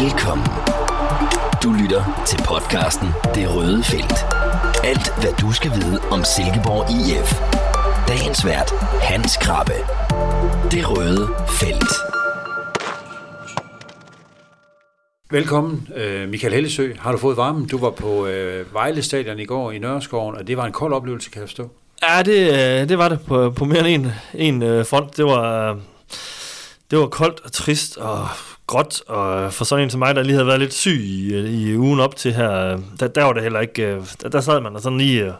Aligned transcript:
Velkommen. 0.00 0.46
Du 1.62 1.72
lytter 1.82 2.24
til 2.26 2.38
podcasten 2.46 3.08
Det 3.34 3.56
Røde 3.56 3.82
Felt. 3.82 4.18
Alt, 4.84 5.20
hvad 5.20 5.32
du 5.40 5.52
skal 5.52 5.70
vide 5.70 5.98
om 6.10 6.24
Silkeborg 6.24 6.84
IF. 6.90 7.30
Dagens 8.08 8.44
vært, 8.44 8.70
Hans 9.00 9.36
Krabbe. 9.36 9.72
Det 10.70 10.90
Røde 10.90 11.28
Felt. 11.48 11.92
Velkommen, 15.30 15.88
øh, 15.96 16.28
Michael 16.28 16.54
Hellesø. 16.54 16.92
Har 16.98 17.12
du 17.12 17.18
fået 17.18 17.36
varmen? 17.36 17.66
Du 17.66 17.78
var 17.78 17.90
på 17.90 18.26
øh, 18.26 18.74
Vejle 18.74 19.02
Stadion 19.02 19.38
i 19.38 19.44
går 19.44 19.72
i 19.72 19.78
Nørreskoven, 19.78 20.36
og 20.36 20.46
det 20.46 20.56
var 20.56 20.64
en 20.64 20.72
kold 20.72 20.92
oplevelse, 20.92 21.30
kan 21.30 21.40
jeg 21.40 21.48
forstå. 21.48 21.70
Ja, 22.02 22.22
det, 22.22 22.52
øh, 22.82 22.88
det 22.88 22.98
var 22.98 23.08
det 23.08 23.20
på, 23.26 23.50
på 23.50 23.64
mere 23.64 23.90
end 23.90 24.06
en, 24.34 24.62
en 24.62 24.84
front. 24.84 25.16
Det 25.16 25.24
var, 25.24 25.78
det 26.90 26.98
var 26.98 27.06
koldt 27.06 27.40
og 27.44 27.52
trist 27.52 27.96
og 27.96 28.28
gråt, 28.66 29.02
og 29.06 29.52
for 29.52 29.64
sådan 29.64 29.84
en 29.84 29.90
som 29.90 29.98
mig, 29.98 30.14
der 30.14 30.22
lige 30.22 30.34
havde 30.34 30.46
været 30.46 30.60
lidt 30.60 30.74
syg 30.74 31.00
i, 31.04 31.36
i 31.70 31.76
ugen 31.76 32.00
op 32.00 32.16
til 32.16 32.32
her, 32.32 32.80
der, 33.00 33.08
der 33.08 33.24
var 33.24 33.32
det 33.32 33.42
heller 33.42 33.60
ikke, 33.60 33.82
øh, 33.82 34.02
der, 34.22 34.28
der 34.28 34.40
sad 34.40 34.60
man 34.60 34.76
og 34.76 34.82
sådan 34.82 34.98
lige, 34.98 35.24
øh, 35.24 35.32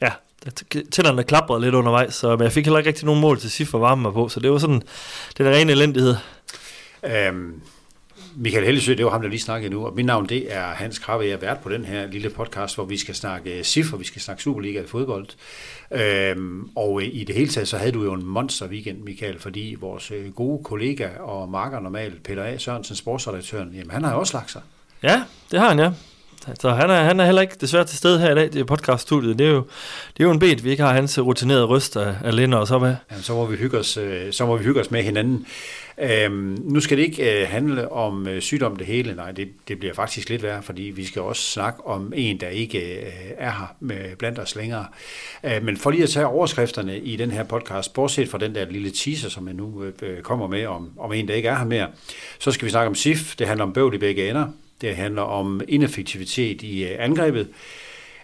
ja, 0.00 0.10
tænderne 0.92 1.24
klaprede 1.24 1.60
lidt 1.60 1.74
undervejs, 1.74 2.14
så 2.14 2.36
men 2.36 2.42
jeg 2.42 2.52
fik 2.52 2.64
heller 2.64 2.78
ikke 2.78 2.88
rigtig 2.88 3.06
nogen 3.06 3.20
mål 3.20 3.38
til 3.38 3.50
SIF 3.50 3.74
at 3.74 3.80
varme 3.80 4.02
mig 4.02 4.12
på, 4.12 4.28
så 4.28 4.40
det 4.40 4.50
var 4.50 4.58
sådan, 4.58 4.82
det 5.38 5.46
er 5.46 5.50
rene 5.50 5.72
elendighed. 5.72 6.16
Øhm, 7.04 7.60
Michael 8.36 8.64
Hellesø, 8.64 8.94
det 8.94 9.04
var 9.04 9.10
ham, 9.10 9.22
der 9.22 9.28
lige 9.28 9.40
snakkede 9.40 9.72
nu, 9.72 9.86
og 9.86 9.94
mit 9.94 10.06
navn 10.06 10.28
det 10.28 10.54
er 10.54 10.64
Hans 10.64 10.98
Krabbe. 10.98 11.24
Jeg 11.24 11.32
er 11.32 11.36
vært 11.36 11.58
på 11.58 11.68
den 11.68 11.84
her 11.84 12.06
lille 12.06 12.30
podcast, 12.30 12.74
hvor 12.74 12.84
vi 12.84 12.96
skal 12.96 13.14
snakke 13.14 13.64
SIF, 13.64 13.92
og 13.92 14.00
vi 14.00 14.04
skal 14.04 14.22
snakke 14.22 14.42
Superliga 14.42 14.82
i 14.82 14.86
fodbold. 14.86 15.26
Øhm, 15.90 16.68
og 16.76 17.02
i 17.02 17.24
det 17.24 17.34
hele 17.34 17.48
taget, 17.48 17.68
så 17.68 17.78
havde 17.78 17.92
du 17.92 18.04
jo 18.04 18.12
en 18.12 18.26
monster 18.26 18.66
weekend, 18.66 18.98
Michael, 18.98 19.38
fordi 19.38 19.76
vores 19.80 20.10
øh, 20.10 20.32
gode 20.32 20.64
kollega 20.64 21.08
og 21.20 21.48
marker 21.48 21.80
normalt, 21.80 22.22
Peter 22.22 22.44
A. 22.44 22.58
Sørensen, 22.58 22.96
sportsredaktøren, 22.96 23.70
jamen 23.74 23.90
han 23.90 24.04
har 24.04 24.12
jo 24.12 24.18
også 24.20 24.36
lagt 24.36 24.50
sig. 24.50 24.62
Ja, 25.02 25.22
det 25.50 25.60
har 25.60 25.68
han, 25.68 25.78
ja. 25.78 25.90
Så 26.60 26.70
han 26.70 26.90
er, 26.90 27.02
han 27.02 27.20
er 27.20 27.24
heller 27.24 27.42
ikke 27.42 27.56
desværre 27.60 27.84
til 27.84 27.98
stede 27.98 28.20
her 28.20 28.32
i 28.32 28.34
dag, 28.34 28.44
det 28.44 28.56
er 28.56 28.64
podcaststudiet. 28.64 29.38
Det 29.38 29.46
er 29.46 29.50
jo, 29.50 29.64
det 30.16 30.22
er 30.22 30.24
jo 30.24 30.30
en 30.30 30.38
bed, 30.38 30.56
vi 30.62 30.70
ikke 30.70 30.82
har 30.82 30.92
hans 30.92 31.18
rutinerede 31.18 31.64
røst 31.64 31.96
af, 31.96 32.14
af 32.24 32.36
Linder 32.36 32.58
og 32.58 32.66
så 32.66 32.78
med. 32.78 32.96
Jamen, 33.10 33.22
så 33.22 33.34
må 33.34 33.46
vi 33.46 33.56
hygge 33.56 33.78
os, 33.78 33.96
øh, 33.96 34.32
så 34.32 34.46
må 34.46 34.56
vi 34.56 34.64
hygge 34.64 34.80
os 34.80 34.90
med 34.90 35.02
hinanden. 35.02 35.46
Øhm, 36.02 36.58
nu 36.64 36.80
skal 36.80 36.96
det 36.96 37.02
ikke 37.02 37.42
øh, 37.42 37.48
handle 37.48 37.92
om 37.92 38.28
øh, 38.28 38.40
sygdom 38.40 38.76
det 38.76 38.86
hele, 38.86 39.14
nej, 39.14 39.32
det, 39.32 39.48
det 39.68 39.78
bliver 39.78 39.94
faktisk 39.94 40.28
lidt 40.28 40.42
værre, 40.42 40.62
fordi 40.62 40.82
vi 40.82 41.04
skal 41.04 41.22
også 41.22 41.42
snakke 41.42 41.86
om 41.86 42.12
en, 42.16 42.40
der 42.40 42.48
ikke 42.48 42.78
øh, 42.78 43.12
er 43.38 43.50
her 43.50 43.74
med, 43.80 44.16
blandt 44.16 44.38
os 44.38 44.56
længere. 44.56 44.86
Øh, 45.44 45.64
men 45.64 45.76
for 45.76 45.90
lige 45.90 46.02
at 46.02 46.10
tage 46.10 46.26
overskrifterne 46.26 46.98
i 46.98 47.16
den 47.16 47.30
her 47.30 47.44
podcast, 47.44 47.94
bortset 47.94 48.28
fra 48.28 48.38
den 48.38 48.54
der 48.54 48.70
lille 48.70 48.90
teaser, 48.90 49.28
som 49.28 49.46
jeg 49.46 49.54
nu 49.54 49.84
øh, 49.84 49.92
øh, 50.02 50.22
kommer 50.22 50.46
med 50.46 50.66
om, 50.66 50.90
om 50.98 51.12
en, 51.12 51.28
der 51.28 51.34
ikke 51.34 51.48
er 51.48 51.58
her 51.58 51.64
mere, 51.64 51.88
så 52.38 52.52
skal 52.52 52.66
vi 52.66 52.70
snakke 52.70 52.88
om 52.88 52.94
SIF, 52.94 53.36
det 53.36 53.46
handler 53.46 53.64
om 53.64 53.72
bøvl 53.72 53.94
i 53.94 53.98
begge 53.98 54.30
ender, 54.30 54.46
det 54.80 54.96
handler 54.96 55.22
om 55.22 55.60
ineffektivitet 55.68 56.62
i 56.62 56.84
øh, 56.84 56.96
angrebet, 56.98 57.48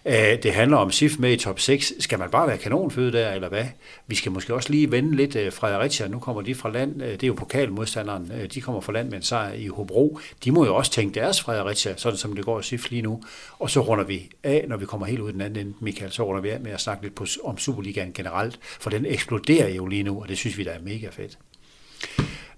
Øh, 0.05 0.43
det 0.43 0.53
handler 0.53 0.77
om 0.77 0.91
SIF 0.91 1.19
med 1.19 1.31
i 1.31 1.35
top 1.35 1.59
6. 1.59 1.93
Skal 1.99 2.19
man 2.19 2.29
bare 2.29 2.47
være 2.47 2.57
kanonføde 2.57 3.11
der, 3.11 3.31
eller 3.31 3.49
hvad? 3.49 3.65
Vi 4.07 4.15
skal 4.15 4.31
måske 4.31 4.53
også 4.53 4.71
lige 4.71 4.91
vende 4.91 5.15
lidt 5.15 5.35
øh, 5.35 5.51
Fredericia. 5.51 6.07
Nu 6.07 6.19
kommer 6.19 6.41
de 6.41 6.55
fra 6.55 6.69
land. 6.69 7.03
Øh, 7.03 7.11
det 7.11 7.23
er 7.23 7.27
jo 7.27 7.33
pokalmodstanderen. 7.33 8.31
De 8.53 8.61
kommer 8.61 8.81
fra 8.81 8.93
land 8.93 9.09
med 9.09 9.17
en 9.17 9.23
sejr 9.23 9.53
i 9.53 9.67
Hobro. 9.67 10.19
De 10.43 10.51
må 10.51 10.65
jo 10.65 10.75
også 10.75 10.91
tænke 10.91 11.19
deres 11.19 11.41
Fredericia, 11.41 11.93
sådan 11.97 12.17
som 12.17 12.35
det 12.35 12.45
går 12.45 12.59
i 12.59 12.63
SIF 12.63 12.91
lige 12.91 13.01
nu. 13.01 13.23
Og 13.59 13.69
så 13.69 13.79
runder 13.79 14.03
vi 14.03 14.29
af, 14.43 14.65
når 14.67 14.77
vi 14.77 14.85
kommer 14.85 15.07
helt 15.07 15.19
ud 15.19 15.33
den 15.33 15.41
anden 15.41 15.67
ende, 15.67 15.73
Michael, 15.79 16.11
så 16.11 16.23
runder 16.23 16.41
vi 16.41 16.49
af 16.49 16.59
med 16.59 16.71
at 16.71 16.81
snakke 16.81 17.03
lidt 17.03 17.15
på, 17.15 17.25
om 17.43 17.57
Superligaen 17.57 18.13
generelt, 18.13 18.59
for 18.61 18.89
den 18.89 19.05
eksploderer 19.05 19.69
jo 19.69 19.85
lige 19.85 20.03
nu, 20.03 20.21
og 20.21 20.29
det 20.29 20.37
synes 20.37 20.57
vi, 20.57 20.63
der 20.63 20.71
er 20.71 20.81
mega 20.81 21.07
fedt. 21.11 21.37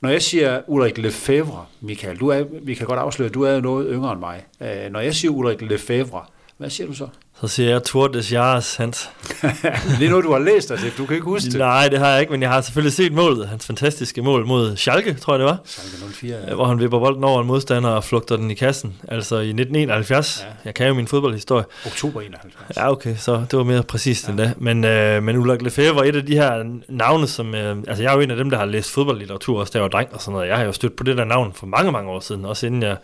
Når 0.02 0.10
jeg 0.10 0.22
siger 0.22 0.62
Ulrik 0.68 0.98
Lefebvre, 0.98 1.66
Michael, 1.82 2.18
du 2.20 2.28
er, 2.28 2.44
vi 2.62 2.74
kan 2.74 2.88
godt 2.88 3.00
afsløre, 3.00 3.30
at 3.30 3.34
du 3.34 3.44
er 3.44 3.62
noget 3.62 3.88
yngre 3.92 4.12
end 4.12 4.20
mig. 4.20 4.46
Når 4.92 5.00
jeg 5.00 5.16
siger 5.16 5.32
Ulrik 5.32 5.62
Lefebvre, 5.62 6.26
hvad 6.62 6.70
siger 6.70 6.88
du 6.88 6.94
så? 6.94 7.08
Så 7.42 7.48
siger 7.48 7.70
jeg 7.70 7.84
Tour 7.84 8.08
des 8.08 8.32
Jahres, 8.32 8.76
Hans. 8.76 9.10
det 10.00 10.06
er 10.06 10.10
noget, 10.10 10.26
du 10.26 10.32
har 10.32 10.40
læst, 10.40 10.72
altså. 10.72 10.88
Du 10.98 11.06
kan 11.06 11.16
ikke 11.16 11.26
huske 11.26 11.50
det. 11.50 11.60
Nej, 11.60 11.88
det 11.88 12.00
har 12.00 12.10
jeg 12.10 12.22
ikke, 12.22 12.32
men 12.32 12.42
jeg 12.42 12.50
har 12.50 12.62
selvfølgelig 12.62 12.94
set 12.94 13.14
målet. 13.14 13.48
Hans 13.48 13.66
fantastiske 13.66 14.22
mål 14.22 14.46
mod 14.46 14.78
Schalke, 14.78 15.14
tror 15.14 15.34
jeg 15.34 15.40
det 15.40 15.46
var. 15.46 15.58
Schalke 15.66 16.14
04, 16.14 16.36
ja. 16.48 16.54
Hvor 16.54 16.66
han 16.66 16.80
vipper 16.80 17.00
bolden 17.00 17.24
over 17.24 17.42
en 17.42 17.48
modstander 17.48 17.90
og 17.90 18.04
flugter 18.04 18.36
den 18.36 18.52
i 18.52 18.54
kassen. 18.54 18.96
Altså 19.08 19.36
i 19.36 19.50
1971. 19.50 20.46
Ja. 20.48 20.54
Jeg 20.66 20.74
kan 20.74 20.88
jo 20.88 20.94
min 20.94 21.08
fodboldhistorie. 21.08 21.66
Oktober 21.86 22.22
71. 22.22 22.78
Ja, 22.78 22.92
okay, 22.92 23.16
så 23.18 23.46
det 23.52 23.58
var 23.58 23.64
mere 23.64 23.84
præcist 23.84 24.28
ja. 24.28 24.32
end 24.32 24.40
det. 24.40 24.54
Men, 24.58 24.86
øh, 24.86 25.24
men 25.24 25.38
Ulrik 25.38 25.62
Lefebvre 25.62 25.96
var 25.96 26.04
et 26.04 26.16
af 26.16 26.26
de 26.26 26.36
her 26.36 26.64
navne, 26.90 27.28
som... 27.28 27.56
Øh, 27.56 27.78
altså 27.88 28.04
jeg 28.04 28.12
er 28.12 28.16
jo 28.16 28.22
en 28.22 28.32
af 28.32 28.38
dem, 28.38 28.50
der 28.50 28.58
har 28.58 28.66
læst 28.66 28.92
fodboldlitteratur 28.92 29.60
også, 29.60 29.72
da 29.72 29.78
jeg 29.78 29.84
var 29.84 29.90
dreng 29.90 30.10
og 30.14 30.22
sådan 30.22 30.34
noget. 30.34 30.48
Jeg 30.48 30.58
har 30.58 30.64
jo 30.64 30.72
stødt 30.72 30.96
på 30.96 31.04
det 31.04 31.18
der 31.18 31.26
navn 31.26 31.54
for 31.54 31.68
mange, 31.68 31.92
mange 31.92 32.10
år 32.10 32.20
siden, 32.20 32.46
også 32.46 32.66
inden 32.66 32.84
jeg 32.84 32.98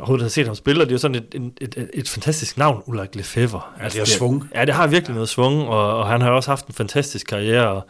overhovedet 0.00 0.24
har 0.24 0.28
set 0.28 0.46
ham 0.46 0.54
spille, 0.54 0.80
det 0.80 0.88
er 0.88 0.92
jo 0.92 0.98
sådan 0.98 1.14
et, 1.14 1.52
et, 1.60 1.74
et, 1.76 1.90
et 1.94 2.08
fantastisk 2.08 2.58
navn, 2.58 2.82
Ulrik 2.86 3.14
Lefebvre. 3.14 3.60
Ja, 3.80 3.84
det 3.84 3.94
har 3.94 4.04
svung. 4.04 4.48
Ja, 4.54 4.64
det 4.64 4.74
har 4.74 4.86
virkelig 4.86 5.14
noget 5.14 5.28
svung, 5.28 5.68
og, 5.68 5.98
og 5.98 6.08
han 6.08 6.20
har 6.20 6.30
også 6.30 6.50
haft 6.50 6.66
en 6.66 6.74
fantastisk 6.74 7.26
karriere, 7.26 7.68
og, 7.68 7.86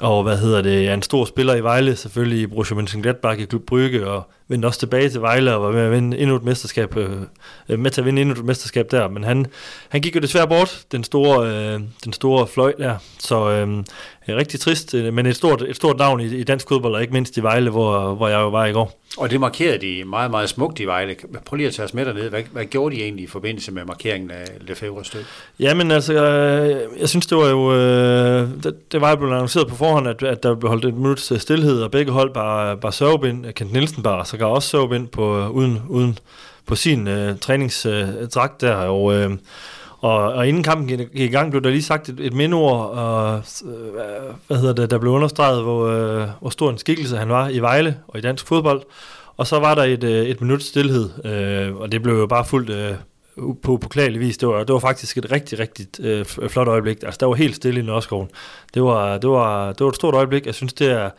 og 0.00 0.22
hvad 0.22 0.38
hedder 0.38 0.62
det, 0.62 0.88
er 0.88 0.94
en 0.94 1.02
stor 1.02 1.24
spiller 1.24 1.54
i 1.54 1.62
Vejle, 1.62 1.96
selvfølgelig 1.96 2.40
i 2.40 2.46
Borussia 2.46 2.76
Mönchengladbach 2.76 3.40
i 3.40 3.44
Klub 3.44 3.62
Brygge, 3.62 4.06
og 4.06 4.30
vendte 4.48 4.66
også 4.66 4.78
tilbage 4.78 5.08
til 5.08 5.20
Vejle 5.20 5.54
og 5.54 5.62
var 5.62 5.72
med 5.72 5.80
at 5.80 5.90
vinde 5.90 6.18
endnu 6.18 6.36
et 6.36 6.44
mesterskab, 6.44 6.96
øh, 6.96 7.78
med 7.78 7.90
til 7.90 8.00
at 8.00 8.04
vinde 8.04 8.22
endnu 8.22 8.34
et 8.34 8.44
mesterskab 8.44 8.90
der, 8.90 9.08
men 9.08 9.24
han, 9.24 9.46
han 9.88 10.00
gik 10.00 10.16
jo 10.16 10.20
desværre 10.20 10.48
bort, 10.48 10.84
den 10.92 11.04
store, 11.04 11.48
øh, 11.48 11.80
den 12.04 12.12
store 12.12 12.46
fløj 12.46 12.72
der, 12.78 12.96
så 13.18 13.50
øh, 13.50 13.84
rigtig 14.28 14.60
trist, 14.60 14.94
øh, 14.94 15.14
men 15.14 15.26
et 15.26 15.36
stort, 15.36 15.62
et 15.62 15.76
stort 15.76 15.98
navn 15.98 16.20
i, 16.20 16.24
i 16.24 16.44
dansk 16.44 16.68
fodbold, 16.68 16.94
og 16.94 17.00
ikke 17.00 17.12
mindst 17.12 17.36
i 17.36 17.42
Vejle, 17.42 17.70
hvor, 17.70 18.14
hvor 18.14 18.28
jeg 18.28 18.38
jo 18.38 18.48
var 18.48 18.66
i 18.66 18.72
går. 18.72 19.00
Og 19.18 19.30
det 19.30 19.40
markerede 19.40 19.78
de 19.78 20.04
meget, 20.04 20.30
meget 20.30 20.48
smukt 20.48 20.80
i 20.80 20.84
Vejle. 20.84 21.16
Prøv 21.44 21.56
lige 21.56 21.66
at 21.66 21.74
tage 21.74 21.86
os 21.86 21.94
med 21.94 22.04
dernede. 22.04 22.28
Hvad, 22.28 22.42
hvad 22.52 22.64
gjorde 22.64 22.96
de 22.96 23.02
egentlig 23.02 23.24
i 23.24 23.26
forbindelse 23.26 23.72
med 23.72 23.84
markeringen 23.84 24.30
af 24.30 24.44
Lefebvre's 24.60 25.12
død? 25.12 25.24
Jamen 25.58 25.90
altså, 25.90 26.12
jeg, 26.12 26.76
jeg 27.00 27.08
synes, 27.08 27.26
det 27.26 27.38
var 27.38 27.48
jo... 27.48 27.74
Øh, 27.74 28.48
det, 28.62 28.92
det 28.92 29.00
var 29.00 29.10
jo 29.10 29.16
blevet 29.16 29.32
annonceret 29.32 29.68
på 29.68 29.76
forhånd, 29.84 30.08
at, 30.08 30.22
at 30.22 30.42
der 30.42 30.54
blev 30.54 30.68
holdt 30.68 30.84
et 30.84 30.94
minut 30.94 31.20
stillhed, 31.20 31.82
og 31.82 31.90
begge 31.90 32.12
hold 32.12 32.34
bare, 32.34 32.76
bare 32.76 32.92
sørgebind. 32.92 33.52
Kent 33.52 33.72
Nielsen 33.72 34.02
bare 34.02 34.24
så 34.24 34.36
også 34.46 34.68
sørgebind 34.68 35.08
på, 35.08 35.38
øh, 35.38 35.50
uden, 35.50 35.82
uden 35.88 36.18
på 36.66 36.74
sin 36.74 37.08
øh, 37.08 37.38
træningsdragt 37.38 38.62
øh, 38.62 38.68
der, 38.68 38.74
og... 38.74 39.14
Øh, 39.14 39.30
og, 40.00 40.32
og 40.32 40.48
inden 40.48 40.62
kampen 40.62 40.88
gik, 40.88 40.98
gik 40.98 41.30
i 41.30 41.32
gang, 41.32 41.50
blev 41.50 41.62
der 41.62 41.70
lige 41.70 41.82
sagt 41.82 42.08
et, 42.08 42.20
et 42.20 42.32
mindord, 42.32 42.90
og, 42.90 43.42
øh, 43.64 44.34
hvad 44.46 44.56
hedder 44.56 44.72
det, 44.72 44.90
der 44.90 44.98
blev 44.98 45.12
understreget, 45.12 45.62
hvor, 45.62 45.86
øh, 45.86 46.28
hvor 46.40 46.50
stor 46.50 46.70
en 46.70 46.78
skikkelse 46.78 47.16
han 47.16 47.28
var 47.28 47.48
i 47.48 47.58
Vejle 47.58 47.96
og 48.08 48.18
i 48.18 48.22
dansk 48.22 48.46
fodbold. 48.46 48.82
Og 49.36 49.46
så 49.46 49.58
var 49.58 49.74
der 49.74 49.82
et, 49.82 50.04
øh, 50.04 50.26
et 50.26 50.40
minut 50.40 50.62
stillhed, 50.62 51.10
øh, 51.24 51.76
og 51.76 51.92
det 51.92 52.02
blev 52.02 52.14
jo 52.14 52.26
bare 52.26 52.44
fuldt 52.44 52.70
øh, 52.70 52.92
på 53.36 53.72
upåklagelig 53.72 54.20
vis. 54.20 54.38
Det 54.38 54.48
var, 54.48 54.64
det 54.64 54.72
var 54.72 54.78
faktisk 54.78 55.18
et 55.18 55.32
rigtig, 55.32 55.58
rigtig 55.58 55.86
øh, 56.00 56.24
flot 56.24 56.68
øjeblik. 56.68 57.02
Altså, 57.02 57.18
der 57.20 57.26
var 57.26 57.34
helt 57.34 57.56
stille 57.56 57.80
i 57.80 57.82
Nørreskoven. 57.82 58.28
Det 58.74 58.82
var, 58.82 59.18
det, 59.18 59.30
var, 59.30 59.72
det 59.72 59.80
var 59.80 59.88
et 59.88 59.96
stort 59.96 60.14
øjeblik. 60.14 60.46
Jeg 60.46 60.54
synes, 60.54 60.72
det 60.72 60.90
er, 60.90 61.10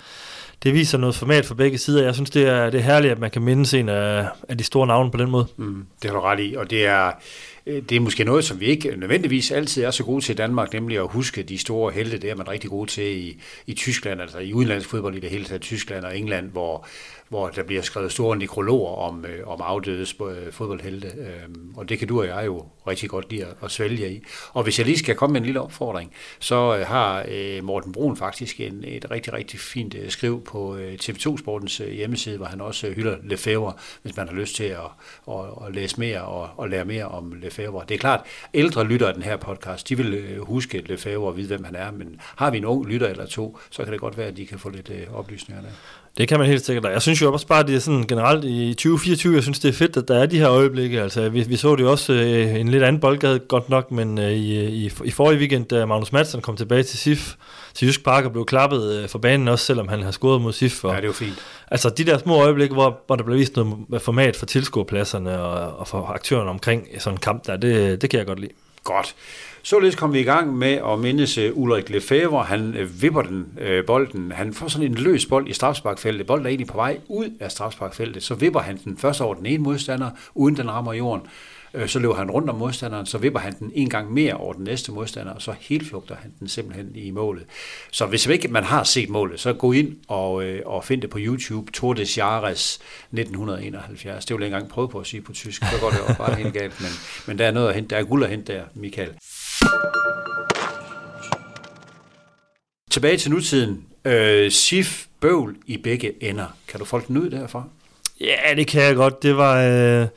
det 0.63 0.73
viser 0.73 0.97
noget 0.97 1.15
format 1.15 1.45
for 1.45 1.55
begge 1.55 1.77
sider. 1.77 2.03
Jeg 2.03 2.15
synes, 2.15 2.29
det 2.29 2.47
er, 2.47 2.69
det 2.69 2.79
er 2.79 2.83
herligt, 2.83 3.11
at 3.11 3.19
man 3.19 3.31
kan 3.31 3.41
mindes 3.41 3.73
en 3.73 3.89
af, 3.89 4.27
af 4.49 4.57
de 4.57 4.63
store 4.63 4.87
navne 4.87 5.11
på 5.11 5.17
den 5.17 5.31
måde. 5.31 5.47
Mm, 5.57 5.85
det 6.01 6.09
har 6.09 6.17
du 6.17 6.23
ret 6.23 6.39
i, 6.39 6.55
og 6.57 6.69
det 6.69 6.85
er, 6.85 7.11
øh, 7.65 7.81
det 7.89 7.95
er 7.95 7.99
måske 7.99 8.23
noget, 8.23 8.45
som 8.45 8.59
vi 8.59 8.65
ikke 8.65 8.95
nødvendigvis 8.97 9.51
altid 9.51 9.83
er 9.83 9.91
så 9.91 10.03
gode 10.03 10.25
til 10.25 10.33
i 10.33 10.35
Danmark, 10.35 10.73
nemlig 10.73 10.97
at 10.97 11.07
huske 11.09 11.43
de 11.43 11.57
store 11.57 11.91
helte. 11.93 12.17
Det 12.17 12.29
er 12.29 12.35
man 12.35 12.47
rigtig 12.49 12.69
god 12.69 12.87
til 12.87 13.17
i, 13.17 13.41
i 13.67 13.73
Tyskland, 13.73 14.21
altså 14.21 14.37
i 14.37 14.53
udenlandsk 14.53 14.89
fodbold 14.89 15.15
i 15.15 15.19
det 15.19 15.29
hele 15.29 15.45
taget, 15.45 15.61
Tyskland 15.61 16.05
og 16.05 16.17
England, 16.17 16.51
hvor, 16.51 16.87
hvor 17.35 17.50
der 17.50 17.63
bliver 17.63 17.81
skrevet 17.81 18.12
store 18.12 18.38
nekrologer 18.38 18.96
om, 18.96 19.25
øh, 19.25 19.47
om 19.47 19.62
afdøde 19.63 20.01
øh, 20.01 20.51
fodboldhelte. 20.51 21.07
Øh, 21.07 21.56
og 21.75 21.90
det 21.90 22.00
kan 22.00 22.07
du 22.07 22.19
og 22.19 22.28
jeg 22.28 22.46
jo 22.46 22.66
rigtig 22.88 23.09
godt 23.09 23.31
lide 23.31 23.46
at, 23.46 23.53
at 23.63 23.72
svælge 23.72 24.12
i. 24.12 24.23
Og 24.53 24.63
hvis 24.63 24.79
jeg 24.79 24.85
lige 24.85 24.97
skal 24.97 25.16
komme 25.16 25.34
med 25.34 25.41
en 25.41 25.45
lille 25.45 25.62
opfordring, 25.62 26.13
så 26.40 26.78
øh, 26.78 26.88
har 26.88 27.25
øh, 27.31 27.63
Morten 27.63 27.91
Brun 27.91 28.18
faktisk 28.18 28.59
en, 28.59 28.84
et 28.88 29.12
rigtig, 29.12 29.34
rigtig 29.34 29.59
fint 29.59 29.95
øh, 29.95 30.09
skriv 30.09 30.44
på 30.44 30.75
øh, 30.75 30.94
TV2 31.01 31.38
Sportens 31.38 31.79
øh, 31.79 31.91
hjemmeside, 31.91 32.38
hvor 32.38 32.45
han 32.45 32.62
også 32.62 32.88
øh, 32.88 32.95
hylder 32.95 33.18
Lefebvre, 33.24 33.74
hvis 34.01 34.18
man 34.18 34.27
har 34.27 34.36
lyst 34.36 34.56
til 34.56 34.63
at, 34.63 34.80
at, 35.27 35.36
at 35.68 35.75
læse 35.75 36.00
mere 36.00 36.21
og, 36.21 36.50
og 36.57 36.69
lære 36.69 36.86
mere 36.86 37.06
om 37.06 37.33
Lefebvre. 37.42 37.86
Det 37.89 37.95
er 37.95 38.00
klart, 38.00 38.21
ældre 38.54 38.83
lytter 38.83 39.07
af 39.07 39.13
den 39.13 39.24
her 39.24 39.38
podcast, 39.38 39.89
de 39.89 39.98
vil 39.98 40.13
øh, 40.13 40.39
huske 40.42 40.77
Lefebvre 40.77 41.27
og 41.27 41.38
vide, 41.38 41.48
hvem 41.48 41.63
han 41.63 41.75
er, 41.75 41.92
men 41.92 42.19
har 42.21 42.51
vi 42.51 42.57
en 42.57 42.65
ung 42.65 42.86
lytter 42.86 43.07
eller 43.07 43.25
to, 43.25 43.57
så 43.69 43.83
kan 43.83 43.94
det 43.94 44.01
godt 44.01 44.18
være, 44.18 44.27
at 44.27 44.38
de 44.38 44.45
kan 44.45 44.59
få 44.59 44.69
lidt 44.69 44.89
øh, 44.89 45.13
oplysninger 45.13 45.62
der. 45.63 45.71
Det 46.17 46.27
kan 46.27 46.39
man 46.39 46.47
helt 46.47 46.65
sikkert. 46.65 46.91
Jeg 46.94 47.01
synes 47.01 47.21
jo 47.21 47.33
også 47.33 47.47
bare, 47.47 47.59
at 47.59 47.67
det 47.67 47.75
er 47.75 47.79
sådan 47.79 48.07
generelt 48.07 48.45
i 48.45 48.73
2024, 48.73 49.35
jeg 49.35 49.44
synes, 49.44 49.59
det 49.59 49.69
er 49.69 49.73
fedt, 49.73 49.97
at 49.97 50.07
der 50.07 50.21
er 50.21 50.25
de 50.25 50.38
her 50.38 50.50
øjeblikke. 50.50 51.01
Altså, 51.01 51.29
vi, 51.29 51.44
vi 51.44 51.56
så 51.56 51.75
det 51.75 51.83
jo 51.83 51.91
også 51.91 52.13
øh, 52.13 52.56
en 52.56 52.67
lidt 52.67 52.83
anden 52.83 53.00
boldgade, 53.00 53.39
godt 53.39 53.69
nok, 53.69 53.91
men 53.91 54.19
øh, 54.19 54.31
i, 54.31 54.65
i, 54.65 54.91
i 55.03 55.12
forrige 55.12 55.39
weekend, 55.39 55.65
da 55.65 55.85
Magnus 55.85 56.12
Madsen 56.12 56.41
kom 56.41 56.57
tilbage 56.57 56.83
til 56.83 57.00
SIF, 57.00 57.35
til 57.73 57.88
Jysk 57.88 58.03
Park 58.03 58.25
og 58.25 58.31
blev 58.31 58.45
klappet 58.45 58.94
øh, 58.94 59.09
for 59.09 59.19
banen 59.19 59.47
også, 59.47 59.65
selvom 59.65 59.88
han 59.88 60.01
har 60.03 60.12
scoret 60.12 60.41
mod 60.41 60.53
SIF. 60.53 60.83
Og, 60.83 60.94
ja, 60.94 61.01
det 61.01 61.07
var 61.07 61.13
fint. 61.13 61.45
Altså 61.71 61.89
de 61.89 62.03
der 62.03 62.18
små 62.18 62.41
øjeblikke, 62.41 62.73
hvor, 62.73 63.00
hvor 63.07 63.15
der 63.15 63.23
blev 63.23 63.38
vist 63.38 63.56
noget 63.56 64.01
format 64.01 64.35
for 64.35 64.45
tilskuerpladserne 64.45 65.41
og, 65.41 65.79
og 65.79 65.88
for 65.88 66.06
aktørerne 66.06 66.50
omkring 66.50 66.88
sådan 67.00 67.15
en 67.15 67.21
kamp 67.21 67.47
der, 67.47 67.57
det, 67.57 68.01
det 68.01 68.09
kan 68.09 68.18
jeg 68.18 68.27
godt 68.27 68.39
lide. 68.39 68.51
Godt. 68.83 69.15
Således 69.65 69.95
kom 69.95 70.13
vi 70.13 70.19
i 70.19 70.23
gang 70.23 70.57
med 70.57 70.79
at 70.91 71.00
mindes 71.00 71.38
øh, 71.38 71.57
Ulrik 71.57 71.89
Lefebvre. 71.89 72.44
Han 72.44 72.75
øh, 72.75 73.01
vipper 73.01 73.21
den 73.21 73.53
øh, 73.62 73.85
bolden. 73.85 74.31
Han 74.31 74.53
får 74.53 74.67
sådan 74.67 74.88
en 74.88 74.95
løs 74.95 75.25
bold 75.25 75.47
i 75.47 75.53
strafsparkfeltet. 75.53 76.27
Bolden 76.27 76.45
er 76.45 76.50
egentlig 76.50 76.67
på 76.67 76.77
vej 76.77 77.00
ud 77.07 77.29
af 77.39 77.51
strafsparkfeltet. 77.51 78.23
Så 78.23 78.35
vipper 78.35 78.59
han 78.59 78.79
den 78.83 78.97
først 78.97 79.21
over 79.21 79.33
den 79.33 79.45
ene 79.45 79.63
modstander, 79.63 80.09
uden 80.35 80.57
den 80.57 80.71
rammer 80.71 80.94
jorden. 80.94 81.27
Øh, 81.73 81.88
så 81.88 82.00
løber 82.00 82.15
han 82.15 82.31
rundt 82.31 82.50
om 82.50 82.56
modstanderen, 82.56 83.06
så 83.06 83.17
vipper 83.17 83.39
han 83.39 83.59
den 83.59 83.71
en 83.75 83.89
gang 83.89 84.13
mere 84.13 84.33
over 84.33 84.53
den 84.53 84.63
næste 84.63 84.91
modstander, 84.91 85.33
og 85.33 85.41
så 85.41 85.53
helt 85.59 85.88
flugter 85.88 86.15
han 86.15 86.33
den 86.39 86.47
simpelthen 86.47 86.91
i 86.95 87.11
målet. 87.11 87.44
Så 87.91 88.06
hvis 88.06 88.27
ikke 88.27 88.47
man 88.47 88.63
har 88.63 88.83
set 88.83 89.09
målet, 89.09 89.39
så 89.39 89.53
gå 89.53 89.71
ind 89.71 89.95
og, 90.07 90.44
øh, 90.44 90.61
og 90.65 90.83
find 90.83 91.01
det 91.01 91.09
på 91.09 91.18
YouTube. 91.21 91.71
Tour 91.71 91.94
de 91.94 92.06
Chares 92.06 92.79
1971. 93.11 94.25
Det 94.25 94.35
vil 94.35 94.41
jeg 94.41 94.47
engang 94.47 94.69
prøve 94.69 94.89
på 94.89 95.00
at 95.00 95.07
sige 95.07 95.21
på 95.21 95.33
tysk. 95.33 95.63
Så 95.63 95.79
går 95.81 95.89
det 95.89 95.97
jo 95.97 96.15
bare 96.18 96.35
helt 96.35 96.53
galt. 96.53 96.81
Men, 96.81 96.91
men 97.27 97.38
der 97.38 97.47
er 97.47 97.51
noget 97.51 97.69
at 97.69 97.75
hente. 97.75 97.95
Der 97.95 98.01
er 98.01 98.03
guld 98.03 98.23
at 98.23 98.29
hente 98.29 98.53
der, 98.53 98.63
Michael. 98.73 99.11
Tilbage 102.91 103.17
til 103.17 103.31
nutiden. 103.31 103.85
Øh, 104.06 104.51
SIF 104.51 105.06
bøvl 105.19 105.56
i 105.65 105.77
begge 105.77 106.23
ender. 106.23 106.45
Kan 106.67 106.79
du 106.79 106.85
folk 106.85 107.07
den 107.07 107.17
ud 107.17 107.29
derfra? 107.29 107.63
Ja, 108.21 108.56
det 108.56 108.67
kan 108.67 108.81
jeg 108.81 108.95
godt. 108.95 109.23
Det 109.23 109.38
var, 109.38 109.62
øh, 109.62 110.07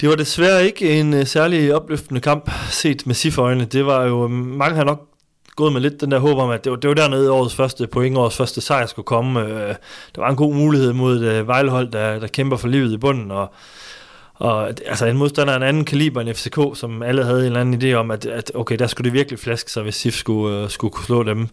det 0.00 0.08
var 0.08 0.14
desværre 0.14 0.66
ikke 0.66 1.00
en 1.00 1.14
øh, 1.14 1.26
særlig 1.26 1.74
opløftende 1.74 2.20
kamp 2.20 2.50
set 2.70 3.06
med 3.06 3.14
SIF-øjne. 3.14 3.64
Det 3.64 3.86
var 3.86 4.04
jo, 4.04 4.24
øh, 4.24 4.30
mange 4.30 4.76
har 4.76 4.84
nok 4.84 5.08
gået 5.56 5.72
med 5.72 5.80
lidt 5.80 6.00
den 6.00 6.10
der 6.10 6.18
håb 6.18 6.38
om, 6.38 6.50
at 6.50 6.64
det 6.64 6.72
var, 6.72 6.76
det 6.76 6.88
var 6.88 6.94
dernede 6.94 7.30
årets 7.30 7.54
første 7.54 7.86
point, 7.86 8.16
årets 8.16 8.36
første 8.36 8.60
sejr 8.60 8.86
skulle 8.86 9.06
komme. 9.06 9.40
Øh, 9.40 9.74
der 10.14 10.20
var 10.20 10.30
en 10.30 10.36
god 10.36 10.54
mulighed 10.54 10.92
mod 10.92 11.16
et 11.16 11.32
øh, 11.32 11.48
Vejlehold, 11.48 11.92
der, 11.92 12.18
der 12.18 12.26
kæmper 12.26 12.56
for 12.56 12.68
livet 12.68 12.92
i 12.92 12.96
bunden, 12.96 13.30
og 13.30 13.54
og 14.34 14.68
altså 14.68 15.06
en 15.06 15.16
modstander 15.16 15.52
af 15.52 15.56
en 15.56 15.62
anden 15.62 15.84
kaliber 15.84 16.20
end 16.20 16.34
FCK, 16.34 16.58
som 16.74 17.02
alle 17.02 17.24
havde 17.24 17.40
en 17.40 17.46
eller 17.46 17.60
anden 17.60 17.82
idé 17.82 17.94
om, 17.94 18.10
at, 18.10 18.26
at 18.26 18.52
okay, 18.54 18.76
der 18.78 18.86
skulle 18.86 19.04
det 19.04 19.12
virkelig 19.12 19.38
flaske 19.38 19.70
sig, 19.70 19.82
hvis 19.82 19.94
SIF 19.94 20.14
skulle, 20.14 20.62
uh, 20.62 20.70
skulle 20.70 20.90
kunne 20.92 21.04
slå 21.04 21.22
dem. 21.22 21.48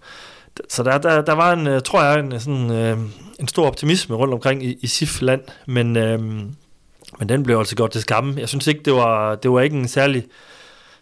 Så 0.70 0.84
der, 0.84 0.98
der, 0.98 1.22
der 1.22 1.34
var 1.34 1.54
en, 1.54 1.68
øh, 1.68 1.82
tror 1.82 2.04
jeg, 2.04 2.20
en, 2.20 2.40
sådan, 2.40 2.94
uh, 2.94 3.00
en 3.40 3.48
stor 3.48 3.68
optimisme 3.68 4.16
rundt 4.16 4.34
omkring 4.34 4.66
i, 4.66 4.78
i 4.82 4.88
SIF-land, 4.88 5.42
men, 5.66 5.98
uh, 5.98 6.24
men 7.20 7.30
den 7.30 7.44
blev 7.44 7.58
altså 7.58 7.76
godt 7.76 7.92
til 7.92 8.02
skamme. 8.02 8.34
Jeg 8.38 8.50
synes 8.50 8.68
ikke, 8.68 8.82
det 8.86 8.94
var, 8.94 9.36
det 9.36 9.52
var 9.52 9.62
ikke 9.62 9.78
en 9.78 9.88
særlig, 9.88 10.24